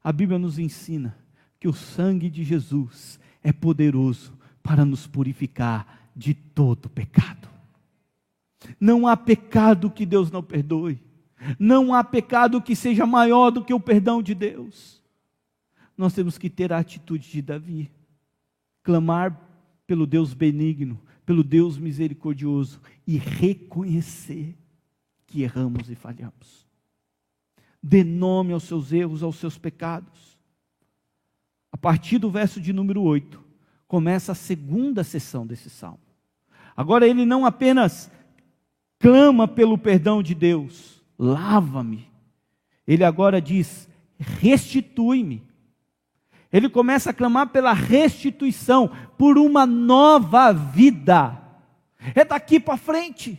a 0.00 0.12
Bíblia 0.12 0.38
nos 0.38 0.60
ensina 0.60 1.18
que 1.58 1.66
o 1.66 1.72
sangue 1.72 2.30
de 2.30 2.44
Jesus 2.44 3.18
é 3.42 3.52
poderoso 3.52 4.32
para 4.62 4.84
nos 4.84 5.08
purificar 5.08 6.08
de 6.14 6.34
todo 6.34 6.88
pecado. 6.88 7.48
Não 8.78 9.08
há 9.08 9.16
pecado 9.16 9.90
que 9.90 10.06
Deus 10.06 10.30
não 10.30 10.40
perdoe. 10.40 11.02
Não 11.58 11.92
há 11.92 12.04
pecado 12.04 12.62
que 12.62 12.76
seja 12.76 13.04
maior 13.06 13.50
do 13.50 13.64
que 13.64 13.74
o 13.74 13.80
perdão 13.80 14.22
de 14.22 14.36
Deus. 14.36 15.02
Nós 15.98 16.14
temos 16.14 16.38
que 16.38 16.48
ter 16.48 16.72
a 16.72 16.78
atitude 16.78 17.28
de 17.28 17.42
Davi, 17.42 17.90
clamar 18.84 19.36
pelo 19.84 20.06
Deus 20.06 20.32
benigno, 20.32 20.96
pelo 21.24 21.44
Deus 21.44 21.78
misericordioso 21.78 22.80
e 23.06 23.16
reconhecer 23.16 24.56
que 25.26 25.42
erramos 25.42 25.90
e 25.90 25.94
falhamos. 25.94 26.66
Dê 27.82 28.04
nome 28.04 28.52
aos 28.52 28.64
seus 28.64 28.92
erros, 28.92 29.22
aos 29.22 29.36
seus 29.36 29.56
pecados. 29.56 30.38
A 31.72 31.76
partir 31.76 32.18
do 32.18 32.30
verso 32.30 32.60
de 32.60 32.72
número 32.72 33.02
8, 33.02 33.42
começa 33.86 34.32
a 34.32 34.34
segunda 34.34 35.02
sessão 35.02 35.46
desse 35.46 35.70
salmo. 35.70 36.00
Agora 36.76 37.06
ele 37.06 37.24
não 37.24 37.46
apenas 37.46 38.10
clama 38.98 39.48
pelo 39.48 39.78
perdão 39.78 40.22
de 40.22 40.34
Deus, 40.34 41.02
lava-me. 41.18 42.08
Ele 42.86 43.04
agora 43.04 43.40
diz: 43.40 43.88
restitui-me. 44.18 45.42
Ele 46.52 46.68
começa 46.68 47.10
a 47.10 47.14
clamar 47.14 47.48
pela 47.48 47.72
restituição, 47.72 48.90
por 49.16 49.38
uma 49.38 49.64
nova 49.64 50.52
vida. 50.52 51.40
É 52.14 52.24
daqui 52.24 52.58
para 52.58 52.76
frente. 52.76 53.38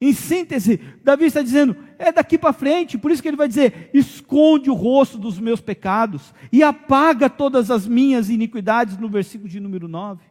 Em 0.00 0.12
síntese, 0.12 0.78
Davi 1.02 1.24
está 1.24 1.42
dizendo: 1.42 1.76
é 1.98 2.12
daqui 2.12 2.36
para 2.36 2.52
frente, 2.52 2.98
por 2.98 3.10
isso 3.10 3.22
que 3.22 3.28
ele 3.28 3.36
vai 3.36 3.48
dizer: 3.48 3.90
esconde 3.94 4.68
o 4.68 4.74
rosto 4.74 5.16
dos 5.16 5.38
meus 5.38 5.60
pecados 5.60 6.34
e 6.52 6.62
apaga 6.62 7.30
todas 7.30 7.70
as 7.70 7.86
minhas 7.86 8.28
iniquidades, 8.28 8.98
no 8.98 9.08
versículo 9.08 9.48
de 9.48 9.60
número 9.60 9.88
9. 9.88 10.22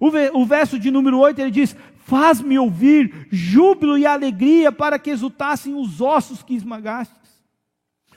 O, 0.00 0.46
verso 0.46 0.78
de 0.78 0.90
número 0.90 1.18
8 1.18 1.40
ele 1.40 1.50
diz: 1.50 1.76
Faz-me 2.04 2.58
ouvir 2.58 3.26
júbilo 3.30 3.98
e 3.98 4.06
alegria 4.06 4.70
para 4.70 4.98
que 4.98 5.10
exultassem 5.10 5.74
os 5.74 6.00
ossos 6.00 6.42
que 6.42 6.54
esmagastes. 6.54 7.23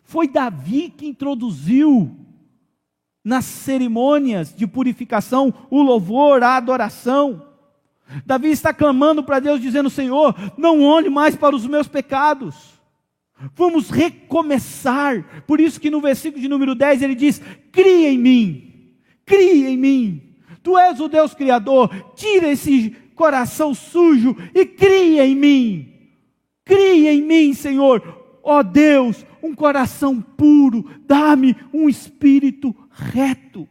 Foi 0.07 0.25
Davi 0.25 0.89
que 0.89 1.05
introduziu 1.05 2.15
nas 3.21 3.43
cerimônias 3.43 4.55
de 4.55 4.65
purificação 4.65 5.53
o 5.69 5.81
louvor, 5.81 6.41
a 6.41 6.55
adoração. 6.55 7.45
Davi 8.25 8.49
está 8.51 8.73
clamando 8.73 9.21
para 9.21 9.41
Deus, 9.41 9.59
dizendo: 9.59 9.89
Senhor, 9.89 10.33
não 10.57 10.81
olhe 10.81 11.09
mais 11.09 11.35
para 11.35 11.53
os 11.53 11.67
meus 11.67 11.89
pecados. 11.89 12.55
Vamos 13.53 13.89
recomeçar. 13.89 15.43
Por 15.45 15.59
isso 15.59 15.77
que 15.77 15.91
no 15.91 15.99
versículo 15.99 16.41
de 16.41 16.47
número 16.47 16.73
10 16.73 17.01
ele 17.01 17.13
diz: 17.13 17.41
Cria 17.69 18.09
em 18.09 18.17
mim, 18.17 18.93
cria 19.25 19.69
em 19.69 19.77
mim. 19.77 20.35
Tu 20.63 20.77
és 20.77 21.01
o 21.01 21.09
Deus 21.09 21.33
Criador, 21.33 22.13
tira 22.15 22.47
esse 22.47 22.91
coração 23.13 23.75
sujo 23.75 24.37
e 24.55 24.65
cria 24.65 25.25
em 25.27 25.35
mim. 25.35 25.93
Cria 26.63 27.11
em 27.11 27.21
mim, 27.21 27.53
Senhor, 27.53 28.26
ó 28.47 28.63
Deus, 28.63 29.25
um 29.43 29.53
coração 29.53 30.21
puro, 30.21 30.83
dá-me 31.05 31.55
um 31.73 31.89
espírito 31.89 32.73
reto. 32.89 33.67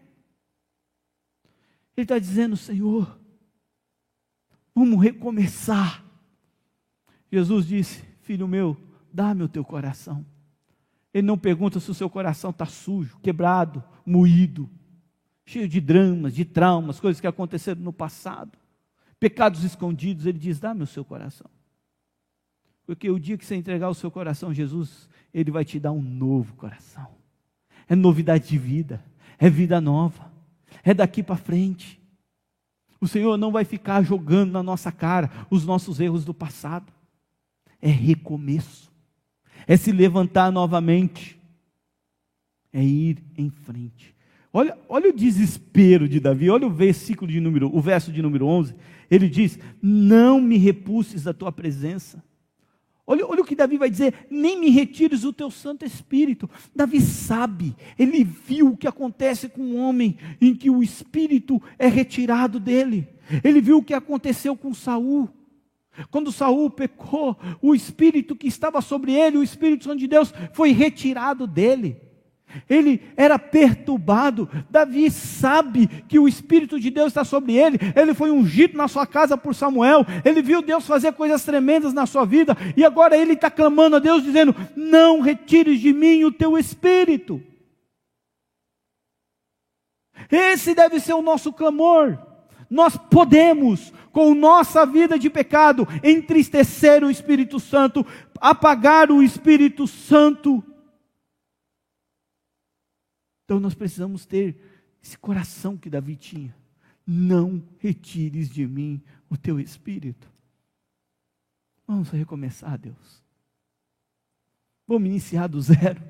Ele 1.97 2.05
está 2.05 2.19
dizendo, 2.19 2.57
Senhor, 2.57 3.19
vamos 4.75 5.03
recomeçar. 5.03 6.05
Jesus 7.33 7.67
disse, 7.67 8.05
filho 8.21 8.47
meu, 8.47 8.77
dá-me 9.11 9.43
o 9.43 9.49
teu 9.49 9.65
coração. 9.65 10.25
Ele 11.13 11.27
não 11.27 11.39
pergunta 11.39 11.81
se 11.81 11.91
o 11.91 11.95
seu 11.95 12.11
coração 12.11 12.51
está 12.51 12.67
sujo, 12.67 13.19
quebrado, 13.23 13.83
moído 14.05 14.71
cheio 15.47 15.69
de 15.69 15.81
dramas, 15.81 16.35
de 16.35 16.45
traumas, 16.45 17.01
coisas 17.01 17.21
que 17.21 17.27
aconteceram 17.27 17.81
no 17.81 17.93
passado, 17.93 18.59
pecados 19.19 19.63
escondidos, 19.65 20.27
ele 20.27 20.39
diz: 20.39 20.59
dá-me 20.59 20.83
o 20.83 20.87
seu 20.87 21.05
coração. 21.05 21.49
Porque 22.87 23.11
o 23.11 23.19
dia 23.19 23.37
que 23.37 23.45
você 23.45 23.57
entregar 23.57 23.89
o 23.89 23.95
seu 23.95 24.11
coração 24.11 24.51
a 24.51 24.55
Jesus, 24.55 25.09
ele 25.35 25.51
vai 25.51 25.65
te 25.65 25.81
dar 25.81 25.91
um 25.91 26.01
novo 26.01 26.55
coração. 26.55 27.09
É 27.89 27.97
novidade 27.97 28.49
de 28.49 28.57
vida, 28.57 29.05
é 29.39 29.51
vida 29.51 29.81
nova, 29.81 30.31
é 30.85 30.95
daqui 30.95 31.23
para 31.23 31.37
frente. 31.37 32.01
O 33.01 33.09
Senhor 33.09 33.37
não 33.37 33.51
vai 33.51 33.65
ficar 33.65 34.03
jogando 34.03 34.53
na 34.53 34.63
nossa 34.63 34.93
cara 34.93 35.31
os 35.51 35.67
nossos 35.67 36.01
erros 36.01 36.25
do 36.25 36.33
passado. 36.33 36.93
É 37.83 37.89
recomeço, 37.89 38.91
é 39.67 39.77
se 39.77 39.93
levantar 39.93 40.51
novamente, 40.51 41.39
é 42.73 42.83
ir 42.83 43.23
em 43.37 43.51
frente. 43.51 44.15
Olha, 44.53 44.79
olha 44.89 45.11
o 45.11 45.13
desespero 45.13 46.09
de 46.09 46.19
Davi, 46.19 46.49
olha 46.49 46.67
o 46.67 46.71
versículo 46.71 47.31
de 47.31 47.41
número, 47.41 47.71
o 47.77 47.81
verso 47.81 48.11
de 48.11 48.23
número 48.23 48.47
11. 48.47 48.75
Ele 49.11 49.29
diz: 49.29 49.59
Não 49.83 50.41
me 50.41 50.57
repulses 50.57 51.25
da 51.25 51.35
tua 51.35 51.53
presença. 51.53 52.25
Olha, 53.07 53.25
olha 53.27 53.43
o 53.43 53.45
que 53.45 53.55
Davi 53.55 53.79
vai 53.79 53.89
dizer: 53.89 54.27
Nem 54.29 54.59
me 54.59 54.69
retires 54.69 55.25
o 55.25 55.33
teu 55.33 55.51
Santo 55.51 55.85
Espírito. 55.85 56.51
Davi 56.75 57.01
sabe, 57.01 57.77
ele 57.99 58.25
viu 58.25 58.69
o 58.71 58.77
que 58.77 58.89
acontece 58.89 59.49
com 59.49 59.63
um 59.63 59.77
homem 59.77 60.19
em 60.41 60.55
que 60.55 60.69
o 60.69 60.83
Espírito 60.83 61.63
é 61.79 61.87
retirado 61.87 62.59
dele. 62.59 63.09
Ele 63.45 63.61
viu 63.61 63.79
o 63.79 63.83
que 63.83 63.95
aconteceu 63.95 64.57
com 64.57 64.75
Saul. 64.75 65.29
Quando 66.11 66.33
Saul 66.33 66.69
pecou, 66.69 67.37
o 67.63 67.75
Espírito 67.75 68.37
que 68.37 68.49
estava 68.49 68.81
sobre 68.83 69.13
ele, 69.13 69.39
o 69.39 69.43
Espírito 69.43 69.85
Santo 69.85 69.99
de 69.99 70.07
Deus, 70.07 70.33
foi 70.53 70.73
retirado 70.73 71.47
dele 71.47 72.06
ele 72.69 73.03
era 73.17 73.39
perturbado. 73.39 74.49
Davi 74.71 75.11
sabe 75.11 75.87
que 75.87 76.19
o 76.19 76.29
Espírito 76.29 76.79
de 76.79 76.91
Deus 76.91 77.09
está 77.09 77.25
sobre 77.25 77.55
ele. 77.55 77.79
Ele 77.95 78.15
foi 78.15 78.31
ungido 78.31 78.77
na 78.77 78.89
sua 78.89 79.07
casa 79.07 79.37
por 79.37 79.55
Samuel. 79.55 80.05
Ele 80.25 80.43
viu 80.43 80.63
Deus 80.63 80.87
fazer 80.87 81.13
coisas 81.13 81.45
tremendas 81.45 81.93
na 81.93 82.07
sua 82.07 82.25
vida. 82.25 82.57
E 82.77 82.85
agora 82.85 83.17
ele 83.17 83.33
está 83.35 83.51
clamando 83.51 83.97
a 83.97 83.99
Deus, 83.99 84.23
dizendo: 84.23 84.55
Não 84.75 85.21
retires 85.21 85.81
de 85.81 85.93
mim 85.93 86.25
o 86.25 86.33
teu 86.33 86.57
Espírito. 86.57 87.43
Esse 90.31 90.75
deve 90.75 90.99
ser 91.01 91.15
o 91.15 91.23
nosso 91.23 91.53
clamor. 91.53 92.19
Nós 92.69 92.97
podemos, 92.97 93.93
com 94.13 94.35
nossa 94.35 94.85
vida 94.85 95.19
de 95.19 95.31
pecado, 95.31 95.87
entristecer 96.03 97.05
o 97.05 97.11
Espírito 97.11 97.61
Santo, 97.61 98.05
apagar 98.41 99.11
o 99.11 99.23
Espírito 99.23 99.87
Santo 99.87 100.65
então 103.47 103.61
nós 103.61 103.75
precisamos 103.75 104.27
ter 104.27 104.61
esse 105.01 105.17
coração 105.17 105.77
que 105.77 105.89
Davi 105.89 106.17
tinha. 106.17 106.55
Não 107.07 107.63
retires 107.79 108.51
de 108.51 108.67
mim 108.67 109.01
o 109.31 109.37
teu 109.37 109.61
espírito. 109.61 110.29
Vamos 111.87 112.11
recomeçar, 112.11 112.77
Deus. 112.77 113.23
Vamos 114.85 115.09
iniciar 115.09 115.47
do 115.47 115.61
zero 115.63 116.03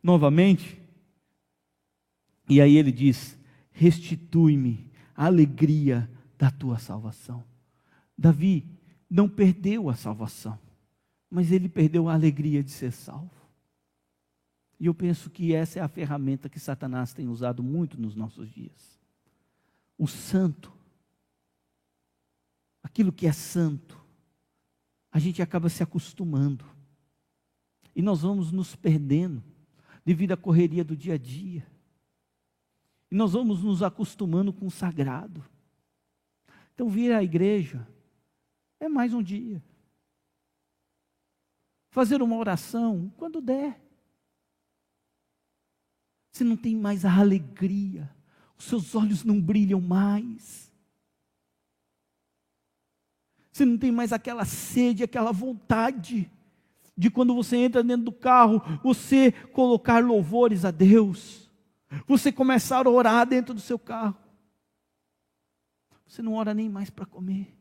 novamente. 0.00 0.80
E 2.48 2.60
aí 2.60 2.76
ele 2.76 2.92
diz: 2.92 3.36
Restitui-me 3.72 4.88
a 5.16 5.26
alegria 5.26 6.08
da 6.38 6.48
tua 6.48 6.78
salvação. 6.78 7.42
Davi 8.16 8.64
não 9.10 9.28
perdeu 9.28 9.90
a 9.90 9.96
salvação, 9.96 10.56
mas 11.28 11.50
ele 11.50 11.68
perdeu 11.68 12.08
a 12.08 12.14
alegria 12.14 12.62
de 12.62 12.70
ser 12.70 12.92
salvo. 12.92 13.43
E 14.78 14.86
eu 14.86 14.94
penso 14.94 15.30
que 15.30 15.54
essa 15.54 15.78
é 15.78 15.82
a 15.82 15.88
ferramenta 15.88 16.48
que 16.48 16.58
Satanás 16.58 17.12
tem 17.12 17.28
usado 17.28 17.62
muito 17.62 18.00
nos 18.00 18.14
nossos 18.14 18.50
dias. 18.50 19.00
O 19.96 20.06
santo, 20.06 20.72
aquilo 22.82 23.12
que 23.12 23.26
é 23.26 23.32
santo, 23.32 24.02
a 25.10 25.18
gente 25.18 25.40
acaba 25.40 25.68
se 25.68 25.82
acostumando. 25.82 26.64
E 27.94 28.02
nós 28.02 28.22
vamos 28.22 28.50
nos 28.50 28.74
perdendo 28.74 29.42
devido 30.04 30.32
à 30.32 30.36
correria 30.36 30.84
do 30.84 30.96
dia 30.96 31.14
a 31.14 31.18
dia. 31.18 31.64
E 33.10 33.14
nós 33.14 33.32
vamos 33.32 33.62
nos 33.62 33.82
acostumando 33.82 34.52
com 34.52 34.66
o 34.66 34.70
sagrado. 34.70 35.44
Então, 36.74 36.88
vir 36.88 37.12
à 37.12 37.22
igreja 37.22 37.86
é 38.80 38.88
mais 38.88 39.14
um 39.14 39.22
dia. 39.22 39.62
Fazer 41.90 42.20
uma 42.20 42.36
oração 42.36 43.12
quando 43.16 43.40
der. 43.40 43.83
Você 46.34 46.42
não 46.42 46.56
tem 46.56 46.74
mais 46.74 47.04
a 47.04 47.16
alegria, 47.16 48.10
os 48.58 48.64
seus 48.64 48.92
olhos 48.96 49.22
não 49.22 49.40
brilham 49.40 49.80
mais. 49.80 50.68
Você 53.52 53.64
não 53.64 53.78
tem 53.78 53.92
mais 53.92 54.12
aquela 54.12 54.44
sede, 54.44 55.04
aquela 55.04 55.30
vontade 55.30 56.28
de 56.98 57.08
quando 57.08 57.36
você 57.36 57.56
entra 57.58 57.84
dentro 57.84 58.06
do 58.06 58.12
carro, 58.12 58.60
você 58.82 59.30
colocar 59.30 60.04
louvores 60.04 60.64
a 60.64 60.72
Deus. 60.72 61.48
Você 62.08 62.32
começar 62.32 62.84
a 62.84 62.90
orar 62.90 63.24
dentro 63.28 63.54
do 63.54 63.60
seu 63.60 63.78
carro. 63.78 64.16
Você 66.04 66.20
não 66.20 66.32
ora 66.32 66.52
nem 66.52 66.68
mais 66.68 66.90
para 66.90 67.06
comer. 67.06 67.56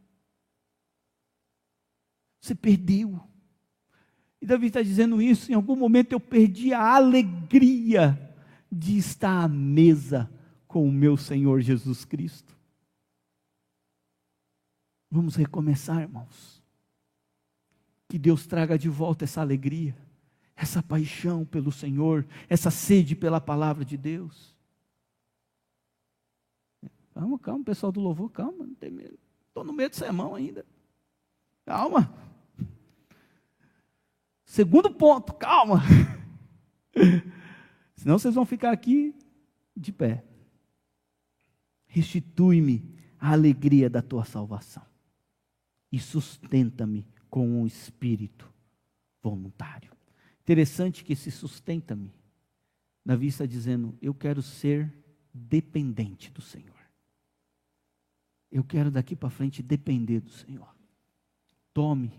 Você 2.41 2.55
perdeu. 2.55 3.21
E 4.41 4.47
Davi 4.47 4.65
está 4.65 4.81
dizendo 4.81 5.21
isso. 5.21 5.51
Em 5.51 5.53
algum 5.53 5.75
momento 5.75 6.13
eu 6.13 6.19
perdi 6.19 6.73
a 6.73 6.95
alegria 6.95 8.32
de 8.73 8.97
estar 8.97 9.43
à 9.43 9.47
mesa 9.47 10.29
com 10.67 10.87
o 10.87 10.91
meu 10.91 11.15
Senhor 11.15 11.61
Jesus 11.61 12.03
Cristo. 12.03 12.57
Vamos 15.09 15.35
recomeçar, 15.35 16.01
irmãos. 16.01 16.63
Que 18.09 18.17
Deus 18.17 18.47
traga 18.47 18.77
de 18.77 18.89
volta 18.89 19.25
essa 19.25 19.41
alegria, 19.41 19.95
essa 20.55 20.81
paixão 20.81 21.45
pelo 21.45 21.71
Senhor, 21.71 22.25
essa 22.49 22.71
sede 22.71 23.15
pela 23.15 23.39
palavra 23.39 23.85
de 23.85 23.95
Deus. 23.95 24.55
Calma, 27.13 27.37
calma, 27.37 27.63
pessoal 27.63 27.91
do 27.91 28.01
louvor, 28.01 28.31
calma, 28.31 28.65
não 28.65 28.73
tem 28.73 28.89
medo. 28.89 29.19
Estou 29.47 29.63
no 29.63 29.71
meio 29.71 29.89
do 29.89 29.95
sermão 29.95 30.33
ainda. 30.33 30.65
Calma. 31.63 32.11
Segundo 34.43 34.91
ponto, 34.91 35.33
calma. 35.33 35.83
Senão 38.03 38.19
vocês 38.19 38.35
vão 38.35 38.45
ficar 38.45 38.73
aqui 38.73 39.15
de 39.73 39.93
pé. 39.93 40.25
Restitui-me 41.87 42.83
a 43.17 43.31
alegria 43.31 43.89
da 43.89 44.01
tua 44.01 44.25
salvação. 44.25 44.85
e 45.89 45.97
sustenta-me 45.97 47.07
com 47.29 47.47
um 47.47 47.65
espírito 47.65 48.51
voluntário. 49.21 49.89
Interessante 50.41 51.01
que 51.01 51.13
esse 51.13 51.31
sustenta-me, 51.31 52.13
Davi 53.05 53.27
está 53.27 53.45
dizendo: 53.45 53.97
Eu 54.01 54.13
quero 54.13 54.41
ser 54.41 54.93
dependente 55.33 56.29
do 56.29 56.41
Senhor. 56.41 56.75
Eu 58.51 58.65
quero 58.65 58.91
daqui 58.91 59.15
para 59.15 59.29
frente 59.29 59.63
depender 59.63 60.19
do 60.19 60.31
Senhor. 60.31 60.75
Tome 61.73 62.11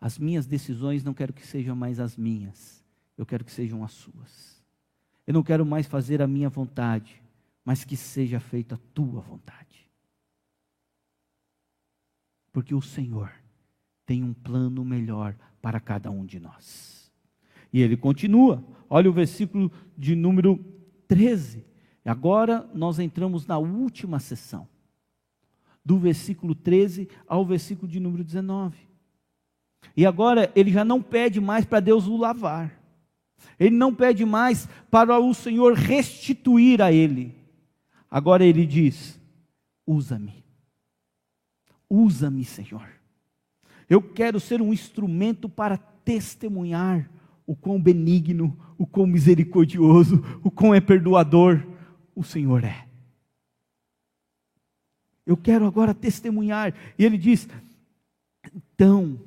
as 0.00 0.18
minhas 0.18 0.44
decisões, 0.44 1.04
não 1.04 1.14
quero 1.14 1.32
que 1.32 1.46
sejam 1.46 1.76
mais 1.76 2.00
as 2.00 2.16
minhas, 2.16 2.84
eu 3.16 3.24
quero 3.24 3.44
que 3.44 3.52
sejam 3.52 3.84
as 3.84 3.92
suas. 3.92 4.53
Eu 5.26 5.34
não 5.34 5.42
quero 5.42 5.64
mais 5.64 5.86
fazer 5.86 6.20
a 6.20 6.26
minha 6.26 6.48
vontade, 6.48 7.22
mas 7.64 7.84
que 7.84 7.96
seja 7.96 8.38
feita 8.38 8.74
a 8.74 8.78
tua 8.92 9.20
vontade. 9.20 9.88
Porque 12.52 12.74
o 12.74 12.82
Senhor 12.82 13.32
tem 14.06 14.22
um 14.22 14.34
plano 14.34 14.84
melhor 14.84 15.34
para 15.62 15.80
cada 15.80 16.10
um 16.10 16.24
de 16.24 16.38
nós. 16.38 17.10
E 17.72 17.80
ele 17.80 17.96
continua, 17.96 18.62
olha 18.88 19.10
o 19.10 19.12
versículo 19.12 19.72
de 19.96 20.14
número 20.14 20.58
13. 21.08 21.64
Agora 22.04 22.68
nós 22.74 22.98
entramos 22.98 23.46
na 23.46 23.58
última 23.58 24.20
sessão, 24.20 24.68
do 25.82 25.98
versículo 25.98 26.54
13 26.54 27.08
ao 27.26 27.44
versículo 27.44 27.88
de 27.88 27.98
número 27.98 28.22
19. 28.22 28.76
E 29.96 30.04
agora 30.04 30.52
ele 30.54 30.70
já 30.70 30.84
não 30.84 31.02
pede 31.02 31.40
mais 31.40 31.64
para 31.64 31.80
Deus 31.80 32.06
o 32.06 32.16
lavar, 32.16 32.78
ele 33.58 33.76
não 33.76 33.94
pede 33.94 34.24
mais 34.24 34.68
para 34.90 35.18
o 35.18 35.32
Senhor 35.34 35.74
restituir 35.74 36.82
a 36.82 36.92
ele. 36.92 37.34
Agora 38.10 38.44
ele 38.44 38.66
diz: 38.66 39.20
usa-me, 39.86 40.44
usa-me, 41.88 42.44
Senhor. 42.44 42.88
Eu 43.88 44.02
quero 44.02 44.40
ser 44.40 44.62
um 44.62 44.72
instrumento 44.72 45.48
para 45.48 45.76
testemunhar 45.76 47.10
o 47.46 47.54
quão 47.54 47.80
benigno, 47.80 48.58
o 48.78 48.86
quão 48.86 49.06
misericordioso, 49.06 50.24
o 50.42 50.50
quão 50.50 50.74
é 50.74 50.80
perdoador 50.80 51.64
o 52.14 52.22
Senhor 52.22 52.64
é. 52.64 52.86
Eu 55.26 55.36
quero 55.36 55.66
agora 55.66 55.94
testemunhar. 55.94 56.74
E 56.98 57.04
ele 57.04 57.18
diz: 57.18 57.48
então, 58.54 59.18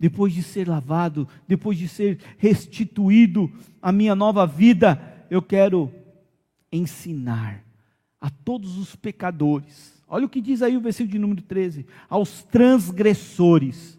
depois 0.00 0.32
de 0.32 0.42
ser 0.42 0.66
lavado, 0.66 1.28
depois 1.46 1.78
de 1.78 1.86
ser 1.86 2.18
restituído 2.38 3.52
a 3.80 3.92
minha 3.92 4.16
nova 4.16 4.46
vida, 4.46 5.26
eu 5.30 5.40
quero 5.40 5.92
ensinar 6.72 7.62
a 8.20 8.28
todos 8.30 8.78
os 8.78 8.96
pecadores 8.96 10.00
Olha 10.10 10.26
o 10.26 10.28
que 10.28 10.40
diz 10.40 10.60
aí 10.60 10.76
o 10.76 10.80
versículo 10.80 11.12
de 11.12 11.18
número 11.20 11.40
13: 11.40 11.86
aos 12.08 12.42
transgressores 12.42 13.96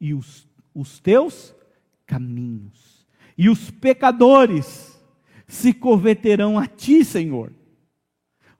e 0.00 0.12
os, 0.12 0.46
os 0.74 0.98
teus 0.98 1.54
caminhos, 2.04 3.06
e 3.38 3.48
os 3.48 3.70
pecadores 3.70 5.00
se 5.46 5.72
converterão 5.72 6.58
a 6.58 6.66
ti, 6.66 7.04
Senhor. 7.04 7.52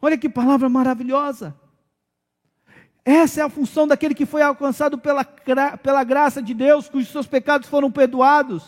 Olha 0.01 0.17
que 0.17 0.29
palavra 0.29 0.69
maravilhosa. 0.69 1.59
Essa 3.07 3.41
é 3.41 3.45
a 3.45 3.49
função 3.49 3.87
daquele 3.87 4.17
que 4.17 4.27
foi 4.27 4.43
alcançado 4.43 4.99
pela, 4.99 5.25
pela 5.25 6.03
graça 6.03 6.43
de 6.43 6.53
Deus, 6.53 6.89
cujos 6.89 7.13
seus 7.13 7.29
pecados 7.29 7.69
foram 7.69 7.89
perdoados. 7.89 8.65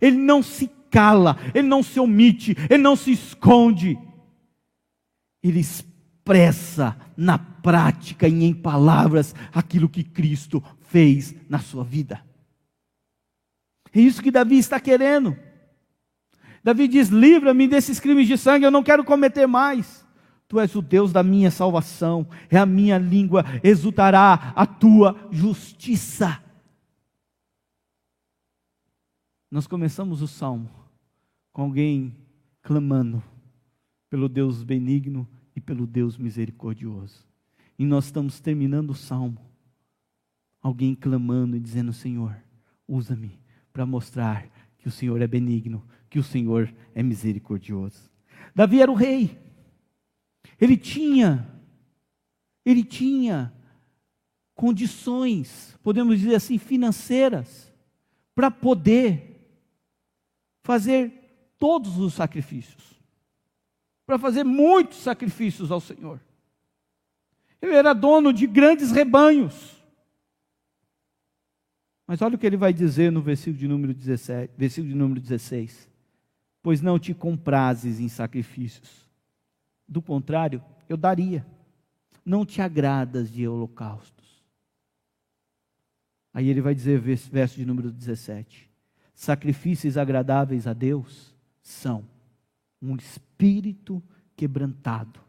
Ele 0.00 0.16
não 0.16 0.44
se 0.44 0.70
cala, 0.88 1.36
ele 1.52 1.66
não 1.66 1.82
se 1.82 1.98
omite, 1.98 2.56
ele 2.70 2.84
não 2.84 2.94
se 2.94 3.10
esconde. 3.10 3.98
Ele 5.42 5.58
expressa 5.58 6.96
na 7.16 7.36
prática 7.36 8.28
e 8.28 8.44
em 8.44 8.54
palavras 8.54 9.34
aquilo 9.52 9.88
que 9.88 10.04
Cristo 10.04 10.62
fez 10.82 11.34
na 11.48 11.58
sua 11.58 11.82
vida. 11.82 12.24
É 13.92 14.00
isso 14.00 14.22
que 14.22 14.30
Davi 14.30 14.56
está 14.56 14.78
querendo. 14.78 15.36
Davi 16.62 16.86
diz: 16.86 17.08
livra-me 17.08 17.66
desses 17.66 17.98
crimes 17.98 18.28
de 18.28 18.38
sangue, 18.38 18.64
eu 18.64 18.70
não 18.70 18.84
quero 18.84 19.02
cometer 19.02 19.48
mais. 19.48 20.06
Tu 20.50 20.58
és 20.58 20.74
o 20.74 20.82
Deus 20.82 21.12
da 21.12 21.22
minha 21.22 21.48
salvação, 21.48 22.26
é 22.50 22.58
a 22.58 22.66
minha 22.66 22.98
língua, 22.98 23.44
exultará 23.62 24.52
a 24.56 24.66
tua 24.66 25.28
justiça. 25.30 26.42
Nós 29.48 29.68
começamos 29.68 30.20
o 30.22 30.26
salmo 30.26 30.68
com 31.52 31.62
alguém 31.62 32.16
clamando 32.62 33.22
pelo 34.08 34.28
Deus 34.28 34.64
benigno 34.64 35.24
e 35.54 35.60
pelo 35.60 35.86
Deus 35.86 36.18
misericordioso. 36.18 37.24
E 37.78 37.86
nós 37.86 38.06
estamos 38.06 38.40
terminando 38.40 38.90
o 38.90 38.94
salmo. 38.94 39.38
Alguém 40.60 40.96
clamando 40.96 41.56
e 41.56 41.60
dizendo: 41.60 41.92
Senhor, 41.92 42.36
usa-me 42.88 43.38
para 43.72 43.86
mostrar 43.86 44.48
que 44.78 44.88
o 44.88 44.90
Senhor 44.90 45.22
é 45.22 45.28
benigno, 45.28 45.86
que 46.08 46.18
o 46.18 46.24
Senhor 46.24 46.74
é 46.92 47.04
misericordioso. 47.04 48.10
Davi 48.52 48.82
era 48.82 48.90
o 48.90 48.96
rei. 48.96 49.48
Ele 50.60 50.76
tinha, 50.76 51.48
ele 52.64 52.84
tinha 52.84 53.52
condições, 54.54 55.78
podemos 55.82 56.18
dizer 56.18 56.34
assim, 56.34 56.58
financeiras, 56.58 57.72
para 58.34 58.50
poder 58.50 59.48
fazer 60.62 61.54
todos 61.58 61.98
os 61.98 62.14
sacrifícios 62.14 62.90
para 64.10 64.18
fazer 64.18 64.42
muitos 64.42 64.98
sacrifícios 64.98 65.70
ao 65.70 65.80
Senhor. 65.80 66.20
Ele 67.62 67.74
era 67.74 67.92
dono 67.92 68.32
de 68.32 68.44
grandes 68.44 68.90
rebanhos. 68.90 69.80
Mas 72.08 72.20
olha 72.20 72.34
o 72.34 72.38
que 72.38 72.44
ele 72.44 72.56
vai 72.56 72.72
dizer 72.72 73.12
no 73.12 73.22
versículo 73.22 73.56
de 73.56 73.68
número 73.68 73.94
17, 73.94 74.52
versículo 74.58 74.92
de 74.92 74.98
número 74.98 75.20
16. 75.20 75.88
Pois 76.60 76.82
não 76.82 76.98
te 76.98 77.14
comprases 77.14 78.00
em 78.00 78.08
sacrifícios. 78.08 79.08
Do 79.90 80.00
contrário, 80.00 80.62
eu 80.88 80.96
daria. 80.96 81.44
Não 82.24 82.46
te 82.46 82.62
agradas 82.62 83.28
de 83.28 83.48
holocaustos. 83.48 84.40
Aí 86.32 86.48
ele 86.48 86.60
vai 86.60 86.76
dizer, 86.76 87.00
verso 87.00 87.56
de 87.56 87.66
número 87.66 87.90
17: 87.90 88.70
Sacrifícios 89.12 89.96
agradáveis 89.96 90.68
a 90.68 90.72
Deus 90.72 91.34
são 91.60 92.06
um 92.80 92.94
espírito 92.94 94.00
quebrantado, 94.36 95.20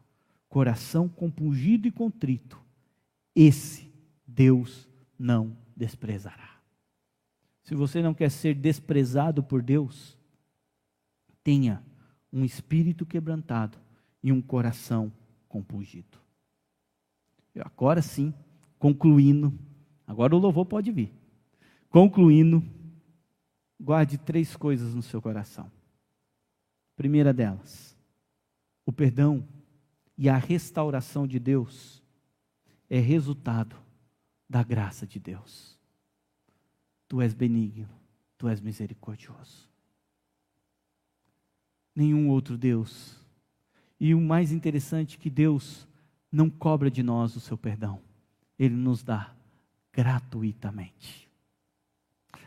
coração 0.47 1.09
compungido 1.09 1.87
e 1.87 1.91
contrito, 1.91 2.61
esse 3.35 3.91
Deus 4.27 4.87
não 5.17 5.57
desprezará. 5.75 6.61
Se 7.63 7.73
você 7.73 8.01
não 8.01 8.13
quer 8.13 8.29
ser 8.29 8.53
desprezado 8.53 9.41
por 9.41 9.63
Deus, 9.63 10.17
tenha 11.43 11.83
um 12.31 12.45
espírito 12.45 13.05
quebrantado 13.05 13.80
e 14.23 14.31
um 14.31 14.41
coração 14.41 15.11
compungido. 15.47 16.17
Agora 17.59 18.01
sim, 18.01 18.33
concluindo, 18.79 19.57
agora 20.07 20.35
o 20.35 20.39
louvor 20.39 20.65
pode 20.65 20.91
vir. 20.91 21.13
Concluindo, 21.89 22.63
guarde 23.79 24.17
três 24.17 24.55
coisas 24.55 24.93
no 24.93 25.01
seu 25.01 25.21
coração. 25.21 25.69
Primeira 26.95 27.33
delas, 27.33 27.97
o 28.85 28.93
perdão 28.93 29.47
e 30.17 30.29
a 30.29 30.37
restauração 30.37 31.27
de 31.27 31.39
Deus 31.39 32.01
é 32.89 32.99
resultado 32.99 33.75
da 34.47 34.63
graça 34.63 35.07
de 35.07 35.19
Deus. 35.19 35.79
Tu 37.07 37.21
és 37.21 37.33
benigno, 37.33 37.89
tu 38.37 38.47
és 38.47 38.61
misericordioso. 38.61 39.69
Nenhum 41.95 42.29
outro 42.29 42.57
Deus. 42.57 43.20
E 44.01 44.15
o 44.15 44.19
mais 44.19 44.51
interessante 44.51 45.15
é 45.15 45.21
que 45.21 45.29
Deus 45.29 45.87
não 46.31 46.49
cobra 46.49 46.89
de 46.89 47.03
nós 47.03 47.35
o 47.35 47.39
seu 47.39 47.55
perdão. 47.55 48.01
Ele 48.57 48.75
nos 48.75 49.03
dá 49.03 49.31
gratuitamente 49.93 51.29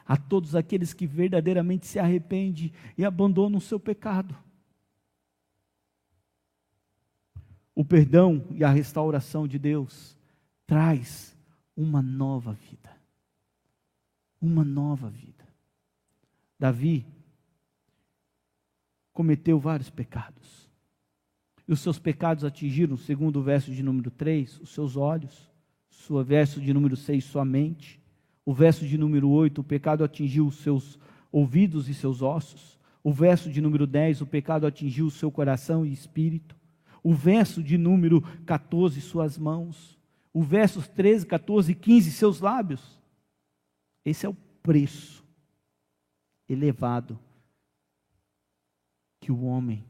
a 0.04 0.16
todos 0.16 0.56
aqueles 0.56 0.92
que 0.92 1.06
verdadeiramente 1.06 1.86
se 1.86 2.00
arrependem 2.00 2.72
e 2.98 3.04
abandonam 3.04 3.58
o 3.58 3.60
seu 3.60 3.78
pecado. 3.78 4.36
O 7.72 7.84
perdão 7.84 8.44
e 8.50 8.64
a 8.64 8.70
restauração 8.70 9.46
de 9.46 9.56
Deus 9.56 10.18
traz 10.66 11.36
uma 11.76 12.02
nova 12.02 12.52
vida. 12.52 12.90
Uma 14.40 14.64
nova 14.64 15.08
vida. 15.08 15.46
Davi 16.58 17.06
cometeu 19.12 19.60
vários 19.60 19.88
pecados. 19.88 20.63
E 21.66 21.72
os 21.72 21.80
seus 21.80 21.98
pecados 21.98 22.44
atingiram, 22.44 22.96
segundo 22.96 23.40
o 23.40 23.42
verso 23.42 23.72
de 23.72 23.82
número 23.82 24.10
3, 24.10 24.60
os 24.60 24.70
seus 24.70 24.96
olhos, 24.96 25.50
sua 25.88 26.22
verso 26.22 26.60
de 26.60 26.72
número 26.74 26.96
6, 26.96 27.24
sua 27.24 27.44
mente. 27.44 28.00
O 28.44 28.52
verso 28.52 28.86
de 28.86 28.98
número 28.98 29.30
8, 29.30 29.62
o 29.62 29.64
pecado 29.64 30.04
atingiu 30.04 30.46
os 30.46 30.56
seus 30.56 30.98
ouvidos 31.32 31.88
e 31.88 31.94
seus 31.94 32.20
ossos. 32.20 32.78
O 33.02 33.12
verso 33.12 33.50
de 33.50 33.60
número 33.60 33.86
10, 33.86 34.20
o 34.20 34.26
pecado 34.26 34.66
atingiu 34.66 35.06
o 35.06 35.10
seu 35.10 35.30
coração 35.30 35.84
e 35.86 35.92
espírito. 35.92 36.54
O 37.02 37.14
verso 37.14 37.62
de 37.62 37.78
número 37.78 38.20
14, 38.44 39.00
suas 39.00 39.38
mãos. 39.38 39.98
o 40.32 40.42
versos 40.42 40.88
13, 40.88 41.26
14 41.26 41.70
e 41.70 41.74
15, 41.74 42.10
seus 42.10 42.40
lábios. 42.40 42.98
Esse 44.04 44.26
é 44.26 44.28
o 44.28 44.36
preço 44.62 45.24
elevado 46.48 47.18
que 49.20 49.30
o 49.30 49.44
homem 49.44 49.84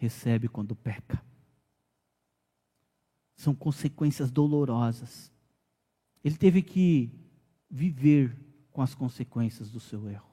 recebe 0.00 0.48
quando 0.48 0.74
peca. 0.74 1.22
São 3.36 3.54
consequências 3.54 4.30
dolorosas. 4.30 5.30
Ele 6.24 6.38
teve 6.38 6.62
que 6.62 7.12
viver 7.70 8.34
com 8.72 8.80
as 8.80 8.94
consequências 8.94 9.70
do 9.70 9.78
seu 9.78 10.08
erro. 10.08 10.30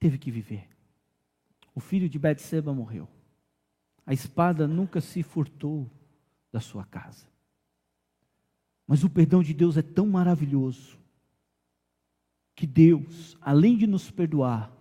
Teve 0.00 0.18
que 0.18 0.28
viver. 0.28 0.68
O 1.72 1.78
filho 1.78 2.08
de 2.08 2.18
Betseba 2.18 2.74
morreu. 2.74 3.08
A 4.04 4.12
espada 4.12 4.66
nunca 4.66 5.00
se 5.00 5.22
furtou 5.22 5.88
da 6.50 6.58
sua 6.58 6.84
casa. 6.84 7.28
Mas 8.88 9.04
o 9.04 9.08
perdão 9.08 9.40
de 9.40 9.54
Deus 9.54 9.76
é 9.76 9.82
tão 9.82 10.08
maravilhoso 10.08 10.98
que 12.56 12.66
Deus, 12.66 13.36
além 13.40 13.78
de 13.78 13.86
nos 13.86 14.10
perdoar, 14.10 14.72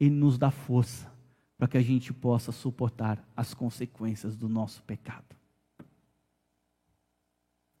Ele 0.00 0.14
nos 0.14 0.38
dá 0.38 0.50
força 0.50 1.15
para 1.56 1.68
que 1.68 1.78
a 1.78 1.82
gente 1.82 2.12
possa 2.12 2.52
suportar 2.52 3.22
as 3.36 3.54
consequências 3.54 4.36
do 4.36 4.48
nosso 4.48 4.82
pecado. 4.82 5.36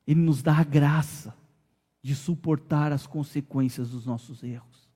Ele 0.06 0.20
nos 0.20 0.42
dá 0.42 0.56
a 0.56 0.64
graça 0.64 1.34
de 2.02 2.14
suportar 2.14 2.92
as 2.92 3.06
consequências 3.06 3.90
dos 3.90 4.06
nossos 4.06 4.42
erros. 4.42 4.86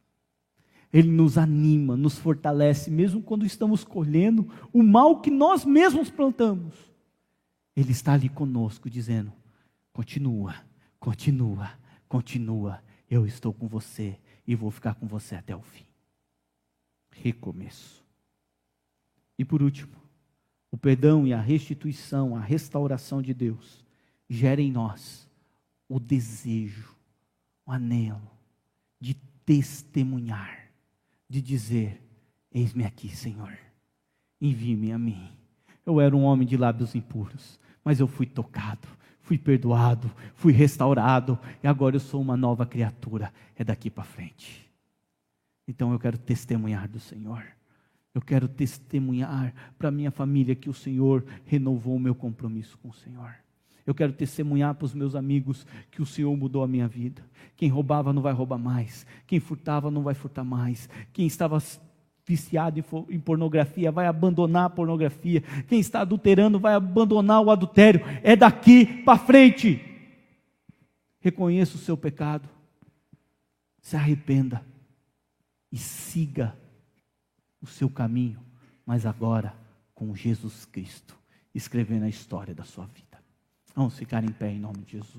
Ele 0.93 1.11
nos 1.11 1.37
anima, 1.37 1.97
nos 1.97 2.19
fortalece, 2.19 2.91
mesmo 2.91 3.23
quando 3.23 3.45
estamos 3.45 3.85
colhendo 3.85 4.51
o 4.73 4.83
mal 4.83 5.21
que 5.21 5.31
nós 5.31 5.65
mesmos 5.65 6.11
plantamos. 6.11 6.75
Ele 7.77 7.93
está 7.93 8.13
ali 8.13 8.29
conosco, 8.29 8.91
dizendo: 8.91 9.33
continua, 9.93 10.55
continua, 10.99 11.73
continua, 12.09 12.83
eu 13.09 13.27
estou 13.27 13.53
com 13.53 13.69
você 13.69 14.19
e 14.47 14.55
vou 14.55 14.71
ficar 14.71 14.95
com 14.95 15.07
você 15.07 15.35
até 15.35 15.55
o 15.55 15.63
fim. 15.63 15.87
Recomeço. 17.13 18.05
E 19.41 19.45
por 19.45 19.63
último, 19.63 19.97
o 20.71 20.77
perdão 20.77 21.27
e 21.27 21.33
a 21.33 21.41
restituição, 21.41 22.37
a 22.37 22.41
restauração 22.41 23.23
de 23.23 23.33
Deus, 23.33 23.83
gera 24.29 24.61
em 24.61 24.71
nós 24.71 25.27
o 25.89 25.99
desejo, 25.99 26.95
o 27.65 27.73
anelo 27.73 28.31
de 29.01 29.15
testemunhar, 29.47 30.71
de 31.27 31.41
dizer: 31.41 32.03
Eis-me 32.53 32.85
aqui, 32.85 33.09
Senhor, 33.09 33.57
envie-me 34.39 34.93
a 34.93 34.99
mim. 34.99 35.33
Eu 35.87 36.03
era 36.03 36.15
um 36.15 36.25
homem 36.25 36.47
de 36.47 36.59
lábios 36.59 36.95
impuros, 36.95 37.59
mas 37.83 37.99
eu 37.99 38.07
fui 38.07 38.27
tocado, 38.27 38.87
fui 39.21 39.39
perdoado, 39.39 40.15
fui 40.35 40.53
restaurado 40.53 41.39
e 41.63 41.67
agora 41.67 41.97
eu 41.97 42.01
sou 42.01 42.21
uma 42.21 42.37
nova 42.37 42.67
criatura. 42.67 43.33
É 43.57 43.65
daqui 43.65 43.89
para 43.89 44.05
frente. 44.05 44.71
Então 45.67 45.95
eu 45.95 45.99
quero 45.99 46.19
testemunhar 46.19 46.87
do 46.87 47.01
Senhor. 47.01 47.59
Eu 48.15 48.21
quero 48.21 48.49
testemunhar 48.49 49.55
para 49.79 49.91
minha 49.91 50.11
família 50.11 50.55
que 50.55 50.69
o 50.69 50.75
Senhor 50.75 51.25
renovou 51.45 51.95
o 51.95 52.01
meu 52.01 52.15
compromisso 52.15 52.77
com 52.79 52.89
o 52.89 52.95
Senhor. 52.95 53.35
Eu 53.87 53.95
quero 53.95 54.13
testemunhar 54.13 54.75
para 54.75 54.85
os 54.85 54.95
meus 54.95 55.15
amigos 55.15 55.67
que 55.91 56.03
o 56.03 56.07
Senhor 56.07 56.37
mudou 56.37 56.63
a 56.63 56.69
minha 56.69 56.89
vida. 56.89 57.23
Quem 57.57 57.69
roubava 57.69 58.13
não 58.13 58.23
vai 58.23 58.33
roubar 58.33 58.59
mais. 58.59 59.07
Quem 59.27 59.41
furtava 59.41 59.91
não 59.91 60.03
vai 60.03 60.15
furtar 60.15 60.45
mais. 60.45 60.89
Quem 61.13 61.27
estava 61.27 61.59
viciado 62.27 62.83
em 63.09 63.19
pornografia 63.19 63.91
vai 63.91 64.07
abandonar 64.07 64.67
a 64.67 64.71
pornografia. 64.71 65.41
Quem 65.67 65.81
está 65.81 66.01
adulterando 66.01 66.59
vai 66.59 66.75
abandonar 66.75 67.41
o 67.41 67.51
adultério. 67.51 68.01
É 68.23 68.37
daqui 68.37 69.03
para 69.03 69.19
frente. 69.19 69.81
Reconheça 71.21 71.77
o 71.77 71.81
seu 71.81 71.97
pecado. 71.97 72.49
Se 73.81 73.97
arrependa 73.97 74.65
e 75.73 75.79
siga 75.79 76.57
o 77.61 77.67
seu 77.67 77.89
caminho, 77.89 78.41
mas 78.85 79.07
agora 79.07 79.55
com 79.95 80.15
Jesus 80.15 80.65
Cristo, 80.65 81.17
escrevendo 81.55 82.05
a 82.05 82.09
história 82.09 82.55
da 82.55 82.65
sua 82.65 82.87
vida. 82.87 83.19
Vamos 83.75 83.97
ficar 83.99 84.25
em 84.25 84.33
pé 84.33 84.51
em 84.51 84.59
nome 84.59 84.79
de 84.79 84.93
Jesus. 84.93 85.19